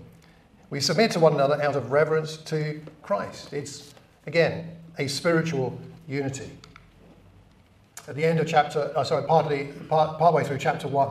We 0.70 0.80
submit 0.80 1.10
to 1.12 1.20
one 1.20 1.34
another 1.34 1.60
out 1.60 1.76
of 1.76 1.92
reverence 1.92 2.36
to 2.36 2.80
Christ. 3.02 3.52
It's, 3.52 3.92
again, 4.26 4.76
a 4.98 5.08
spiritual 5.08 5.78
unity. 6.08 6.50
At 8.08 8.16
the 8.16 8.24
end 8.24 8.40
of 8.40 8.46
chapter, 8.46 8.92
oh, 8.96 9.02
sorry, 9.02 9.26
partly, 9.26 9.66
part, 9.88 10.18
partway 10.18 10.44
through 10.44 10.58
chapter 10.58 10.88
1, 10.88 11.10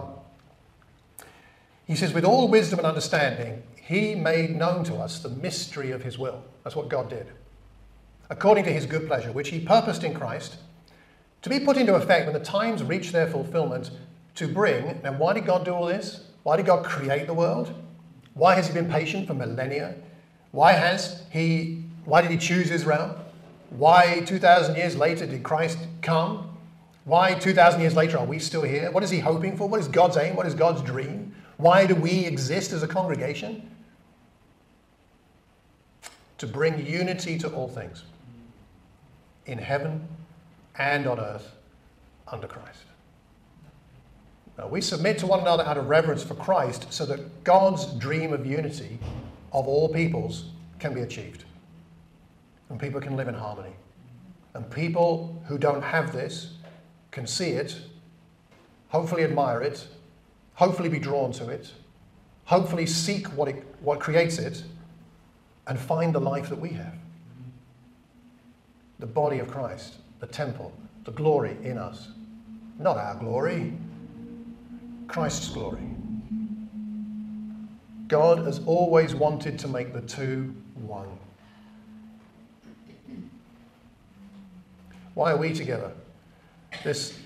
he 1.86 1.95
says, 1.95 2.13
With 2.13 2.26
all 2.26 2.48
wisdom 2.48 2.80
and 2.80 2.88
understanding, 2.88 3.63
he 3.82 4.15
made 4.15 4.56
known 4.56 4.84
to 4.86 4.95
us 4.95 5.19
the 5.19 5.30
mystery 5.30 5.91
of 5.91 6.04
his 6.04 6.17
will. 6.17 6.43
That's 6.63 6.76
what 6.76 6.89
God 6.89 7.10
did. 7.10 7.28
According 8.30 8.63
to 8.65 8.72
his 8.72 8.86
good 8.86 9.08
pleasure, 9.08 9.32
which 9.32 9.50
he 9.50 9.60
purposed 9.60 10.04
in 10.04 10.13
Christ, 10.13 10.58
to 11.42 11.50
be 11.50 11.60
put 11.60 11.78
into 11.78 11.96
effect 11.96 12.26
when 12.26 12.34
the 12.34 12.44
times 12.44 12.84
reach 12.84 13.12
their 13.12 13.28
fulfillment, 13.28 13.92
to 14.36 14.48
bring. 14.48 15.02
Now, 15.04 15.13
why 15.13 15.34
did 15.34 15.46
God 15.46 15.65
do 15.65 15.74
all 15.74 15.86
this? 15.86 16.26
Why 16.44 16.58
did 16.58 16.65
God 16.65 16.86
create 16.86 17.28
the 17.28 17.34
world? 17.34 17.74
Why 18.34 18.56
has 18.56 18.68
he 18.68 18.74
been 18.74 18.89
patient 18.89 19.28
for 19.28 19.34
millennia? 19.34 19.96
Why 20.52 20.74
has 20.74 21.24
he 21.32 21.84
why 22.06 22.22
did 22.22 22.32
he 22.32 22.38
choose 22.38 22.72
Israel? 22.72 23.20
Why 23.70 24.22
2,000 24.26 24.76
years 24.76 24.96
later 24.96 25.28
did 25.28 25.44
Christ 25.44 25.78
come? 26.02 26.58
Why 27.06 27.36
2,000 27.36 27.82
years 27.82 27.96
later 27.96 28.18
are 28.18 28.26
we 28.26 28.39
still 28.39 28.63
here? 28.63 28.89
What 28.92 29.04
is 29.04 29.10
he 29.10 29.20
hoping 29.20 29.58
for? 29.58 29.68
What 29.68 29.80
is 29.80 29.88
God's 29.88 30.18
aim? 30.18 30.36
What 30.36 30.48
is 30.48 30.56
God's 30.56 30.82
dream? 30.82 31.36
Why 31.58 31.86
do 31.86 31.94
we 31.94 32.26
exist 32.26 32.72
as 32.72 32.82
a 32.82 32.88
congregation? 32.88 33.70
To 36.39 36.48
bring 36.48 36.84
unity 36.86 37.38
to 37.39 37.50
all 37.50 37.68
things 37.68 38.04
in 39.52 39.58
heaven 39.58 40.08
and 40.78 41.08
on 41.08 41.20
earth 41.20 41.52
under 42.28 42.48
Christ. 42.48 42.84
Now, 44.58 44.68
we 44.68 44.82
submit 44.82 45.18
to 45.20 45.28
one 45.28 45.40
another 45.40 45.64
out 45.64 45.78
of 45.78 45.88
reverence 45.88 46.22
for 46.22 46.36
Christ 46.36 46.92
so 46.92 47.06
that 47.06 47.44
God's 47.44 47.86
dream 47.94 48.34
of 48.34 48.46
unity 48.46 49.00
of 49.54 49.68
all 49.68 49.88
peoples 49.88 50.46
can 50.80 50.94
be 50.94 51.02
achieved. 51.02 51.46
And 52.70 52.80
people 52.80 53.00
can 53.00 53.16
live 53.16 53.28
in 53.28 53.36
harmony. 53.36 53.74
And 54.54 54.70
people 54.70 55.42
who 55.48 55.58
don't 55.58 55.82
have 55.82 56.12
this 56.12 56.56
can 57.12 57.26
see 57.26 57.52
it, 57.52 57.80
hopefully 58.90 59.24
admire 59.24 59.62
it, 59.62 59.88
hopefully 60.56 60.90
be 60.90 61.00
drawn 61.00 61.32
to 61.32 61.50
it, 61.50 61.72
hopefully 62.44 62.86
seek 62.86 63.28
what, 63.38 63.48
it, 63.48 63.64
what 63.80 64.00
creates 64.00 64.40
it, 64.40 64.64
and 65.68 65.80
find 65.80 66.14
the 66.14 66.20
life 66.20 66.50
that 66.50 66.60
we 66.60 66.70
have. 66.70 66.96
The 69.00 69.08
body 69.08 69.40
of 69.40 69.50
Christ, 69.50 69.96
the 70.20 70.28
temple, 70.28 70.74
the 71.06 71.12
glory 71.12 71.58
in 71.64 71.78
us. 71.78 72.10
Not 72.78 72.98
our 72.98 73.16
glory, 73.16 73.74
Christ's 75.08 75.50
glory. 75.50 75.84
God 78.08 78.40
has 78.40 78.60
always 78.66 79.14
wanted 79.14 79.60
to 79.60 79.68
make 79.68 79.94
the 79.94 80.02
two 80.02 80.56
one. 80.76 81.08
Why 85.14 85.32
are 85.32 85.38
we 85.38 85.54
together? 85.54 85.92
This 86.84 87.18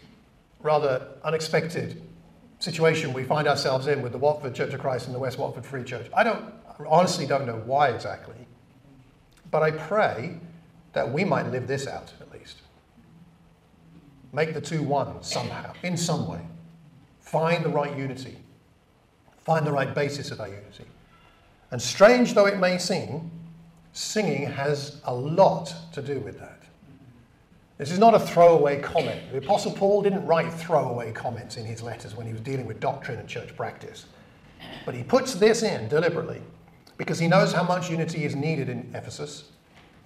rather 0.62 1.08
unexpected 1.24 2.02
situation 2.60 3.14
we 3.14 3.24
find 3.24 3.48
ourselves 3.48 3.88
in 3.88 4.02
with 4.02 4.14
the 4.14 4.18
Watford 4.18 4.56
Church 4.56 4.74
of 4.74 4.80
Christ 4.80 5.06
and 5.08 5.16
the 5.16 5.20
West 5.20 5.38
Watford 5.38 5.66
Free 5.66 5.84
Church. 5.84 6.08
I 6.16 6.24
don't 6.24 6.46
honestly 6.88 7.28
don't 7.28 7.46
know 7.46 7.62
why 7.66 7.90
exactly, 7.90 8.48
but 9.52 9.62
I 9.62 9.72
pray 9.72 10.38
that 10.94 11.12
we 11.12 11.24
might 11.24 11.48
live 11.48 11.68
this 11.68 11.88
out 11.88 12.14
at 12.22 12.32
least. 12.32 12.58
Make 14.32 14.54
the 14.54 14.62
two 14.62 14.82
one 14.82 15.22
somehow, 15.22 15.74
in 15.84 15.98
some 15.98 16.28
way. 16.28 16.42
Find 17.20 17.64
the 17.64 17.70
right 17.70 17.96
unity. 17.98 18.38
Find 19.44 19.66
the 19.66 19.72
right 19.72 19.94
basis 19.94 20.32
of 20.32 20.40
our 20.40 20.48
unity. 20.48 20.86
And 21.72 21.82
strange 21.82 22.34
though 22.34 22.46
it 22.46 22.60
may 22.60 22.78
seem, 22.78 23.32
singing 23.94 24.46
has 24.46 25.02
a 25.06 25.14
lot 25.14 25.74
to 25.94 26.02
do 26.02 26.20
with 26.20 26.40
that. 26.40 26.64
This 27.78 27.92
is 27.92 28.00
not 28.00 28.14
a 28.14 28.20
throwaway 28.20 28.80
comment. 28.80 29.32
The 29.32 29.40
Apostle 29.40 29.72
Paul 29.72 30.04
didn't 30.04 30.26
write 30.26 30.54
throwaway 30.54 31.12
comments 31.12 31.58
in 31.58 31.66
his 31.66 31.82
letters 31.82 32.16
when 32.16 32.28
he 32.28 32.32
was 32.32 32.42
dealing 32.42 32.66
with 32.66 32.80
doctrine 32.80 33.20
and 33.20 33.28
church 33.28 33.56
practice. 33.58 34.06
But 34.86 34.96
he 34.96 35.04
puts 35.04 35.34
this 35.34 35.64
in 35.64 35.88
deliberately 35.88 36.42
because 36.98 37.20
he 37.20 37.28
knows 37.28 37.52
how 37.52 37.64
much 37.64 37.90
unity 37.90 38.26
is 38.26 38.36
needed 38.36 38.70
in 38.70 38.92
Ephesus. 38.94 39.52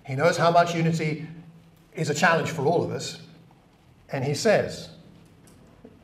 He 0.07 0.15
knows 0.15 0.37
how 0.37 0.51
much 0.51 0.73
unity 0.73 1.27
is 1.93 2.09
a 2.09 2.13
challenge 2.13 2.49
for 2.49 2.65
all 2.65 2.81
of 2.81 2.91
us. 2.91 3.19
And 4.09 4.23
he 4.23 4.33
says, 4.33 4.89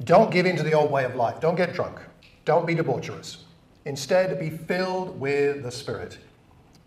don't 0.04 0.30
give 0.30 0.46
in 0.46 0.58
to 0.58 0.64
the 0.64 0.74
old 0.74 0.92
way 0.92 1.06
of 1.06 1.16
life. 1.16 1.40
Don't 1.40 1.56
get 1.56 1.74
drunk. 1.74 2.00
Don't 2.44 2.68
be 2.68 2.76
debaucherous. 2.76 3.38
Instead, 3.86 4.38
be 4.40 4.50
filled 4.50 5.18
with 5.20 5.64
the 5.64 5.72
Spirit, 5.72 6.18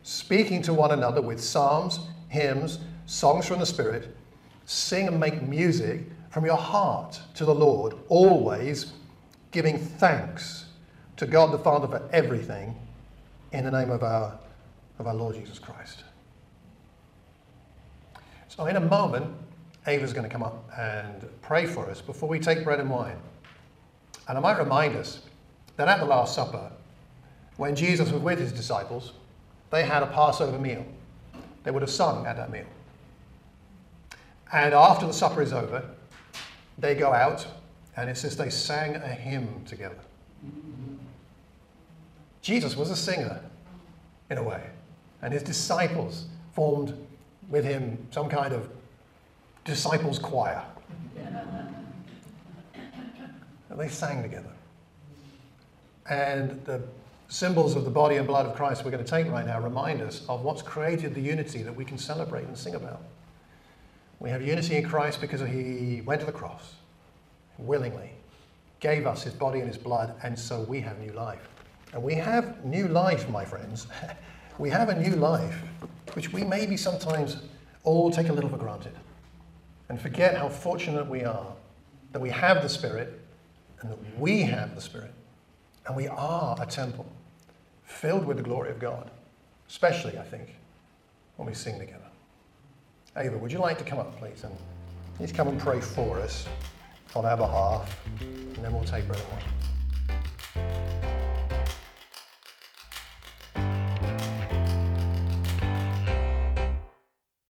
speaking 0.02 0.60
to 0.62 0.74
one 0.74 0.90
another 0.90 1.22
with 1.22 1.40
psalms, 1.42 2.00
hymns, 2.28 2.78
songs 3.06 3.46
from 3.46 3.60
the 3.60 3.66
Spirit. 3.66 4.14
Sing 4.66 5.08
and 5.08 5.18
make 5.18 5.40
music 5.40 6.02
from 6.28 6.44
your 6.44 6.56
heart 6.56 7.18
to 7.34 7.46
the 7.46 7.54
Lord, 7.54 7.94
always 8.08 8.92
giving 9.52 9.78
thanks 9.78 10.66
to 11.16 11.26
God 11.26 11.50
the 11.52 11.58
Father 11.58 11.88
for 11.88 12.06
everything 12.12 12.76
in 13.52 13.64
the 13.64 13.70
name 13.70 13.90
of 13.90 14.02
our, 14.02 14.38
of 14.98 15.06
our 15.06 15.14
Lord 15.14 15.36
Jesus 15.36 15.58
Christ. 15.58 16.04
So, 18.56 18.66
in 18.66 18.76
a 18.76 18.80
moment, 18.80 19.34
Ava's 19.86 20.14
going 20.14 20.26
to 20.26 20.32
come 20.32 20.42
up 20.42 20.64
and 20.78 21.28
pray 21.42 21.66
for 21.66 21.90
us 21.90 22.00
before 22.00 22.28
we 22.28 22.38
take 22.40 22.64
bread 22.64 22.80
and 22.80 22.88
wine. 22.88 23.18
And 24.28 24.38
I 24.38 24.40
might 24.40 24.58
remind 24.58 24.96
us 24.96 25.20
that 25.76 25.88
at 25.88 26.00
the 26.00 26.06
Last 26.06 26.34
Supper, 26.34 26.72
when 27.58 27.76
Jesus 27.76 28.10
was 28.10 28.22
with 28.22 28.38
his 28.38 28.52
disciples, 28.52 29.12
they 29.70 29.84
had 29.84 30.02
a 30.02 30.06
Passover 30.06 30.58
meal. 30.58 30.86
They 31.64 31.70
would 31.70 31.82
have 31.82 31.90
sung 31.90 32.26
at 32.26 32.36
that 32.36 32.50
meal. 32.50 32.64
And 34.52 34.72
after 34.72 35.06
the 35.06 35.12
supper 35.12 35.42
is 35.42 35.52
over, 35.52 35.84
they 36.78 36.94
go 36.94 37.12
out, 37.12 37.46
and 37.96 38.08
it 38.08 38.16
says 38.16 38.36
they 38.36 38.50
sang 38.50 38.94
a 38.94 39.08
hymn 39.08 39.64
together. 39.66 39.98
Jesus 42.40 42.76
was 42.76 42.90
a 42.90 42.96
singer, 42.96 43.40
in 44.30 44.38
a 44.38 44.42
way, 44.42 44.62
and 45.20 45.32
his 45.32 45.42
disciples 45.42 46.26
formed 46.52 47.05
with 47.48 47.64
him 47.64 48.06
some 48.10 48.28
kind 48.28 48.52
of 48.52 48.68
disciples' 49.64 50.18
choir. 50.18 50.62
And 53.70 53.80
they 53.80 53.88
sang 53.88 54.22
together. 54.22 54.52
And 56.08 56.64
the 56.64 56.82
symbols 57.28 57.74
of 57.74 57.84
the 57.84 57.90
body 57.90 58.16
and 58.16 58.26
blood 58.26 58.46
of 58.46 58.54
Christ 58.54 58.84
we're 58.84 58.92
going 58.92 59.04
to 59.04 59.10
take 59.10 59.26
right 59.26 59.44
now 59.44 59.60
remind 59.60 60.00
us 60.00 60.24
of 60.28 60.42
what's 60.42 60.62
created 60.62 61.14
the 61.14 61.20
unity 61.20 61.62
that 61.62 61.74
we 61.74 61.84
can 61.84 61.98
celebrate 61.98 62.44
and 62.44 62.56
sing 62.56 62.76
about. 62.76 63.02
We 64.20 64.30
have 64.30 64.40
unity 64.40 64.76
in 64.76 64.88
Christ 64.88 65.20
because 65.20 65.40
he 65.40 66.02
went 66.06 66.20
to 66.20 66.26
the 66.26 66.32
cross 66.32 66.74
willingly, 67.58 68.12
gave 68.80 69.06
us 69.06 69.22
his 69.22 69.34
body 69.34 69.60
and 69.60 69.68
his 69.68 69.78
blood, 69.78 70.14
and 70.22 70.38
so 70.38 70.62
we 70.62 70.80
have 70.80 70.98
new 71.00 71.12
life. 71.12 71.48
And 71.92 72.02
we 72.02 72.14
have 72.14 72.64
new 72.64 72.88
life, 72.88 73.28
my 73.28 73.44
friends. 73.44 73.86
we 74.58 74.70
have 74.70 74.88
a 74.88 75.00
new 75.00 75.16
life, 75.16 75.62
which 76.14 76.32
we 76.32 76.42
maybe 76.44 76.76
sometimes 76.76 77.38
all 77.84 78.10
take 78.10 78.28
a 78.28 78.32
little 78.32 78.50
for 78.50 78.56
granted 78.56 78.92
and 79.88 80.00
forget 80.00 80.36
how 80.36 80.48
fortunate 80.48 81.06
we 81.06 81.24
are 81.24 81.46
that 82.12 82.20
we 82.20 82.30
have 82.30 82.62
the 82.62 82.68
Spirit 82.68 83.20
and 83.80 83.90
that 83.90 83.98
we 84.18 84.42
have 84.42 84.74
the 84.74 84.80
Spirit. 84.80 85.12
And 85.86 85.94
we 85.94 86.08
are 86.08 86.56
a 86.60 86.66
temple 86.66 87.06
filled 87.84 88.24
with 88.24 88.38
the 88.38 88.42
glory 88.42 88.70
of 88.70 88.80
God, 88.80 89.10
especially, 89.68 90.18
I 90.18 90.24
think, 90.24 90.56
when 91.36 91.46
we 91.46 91.54
sing 91.54 91.78
together. 91.78 92.00
Ava, 93.16 93.38
would 93.38 93.52
you 93.52 93.58
like 93.58 93.78
to 93.78 93.84
come 93.84 93.98
up, 93.98 94.18
please? 94.18 94.42
And 94.44 94.56
please 95.16 95.32
come 95.32 95.48
and 95.48 95.60
pray 95.60 95.80
for 95.80 96.18
us 96.18 96.46
on 97.14 97.24
our 97.24 97.36
behalf, 97.36 97.96
and 98.20 98.56
then 98.56 98.72
we'll 98.72 98.84
take 98.84 99.06
bread 99.06 99.20
and. 100.54 101.05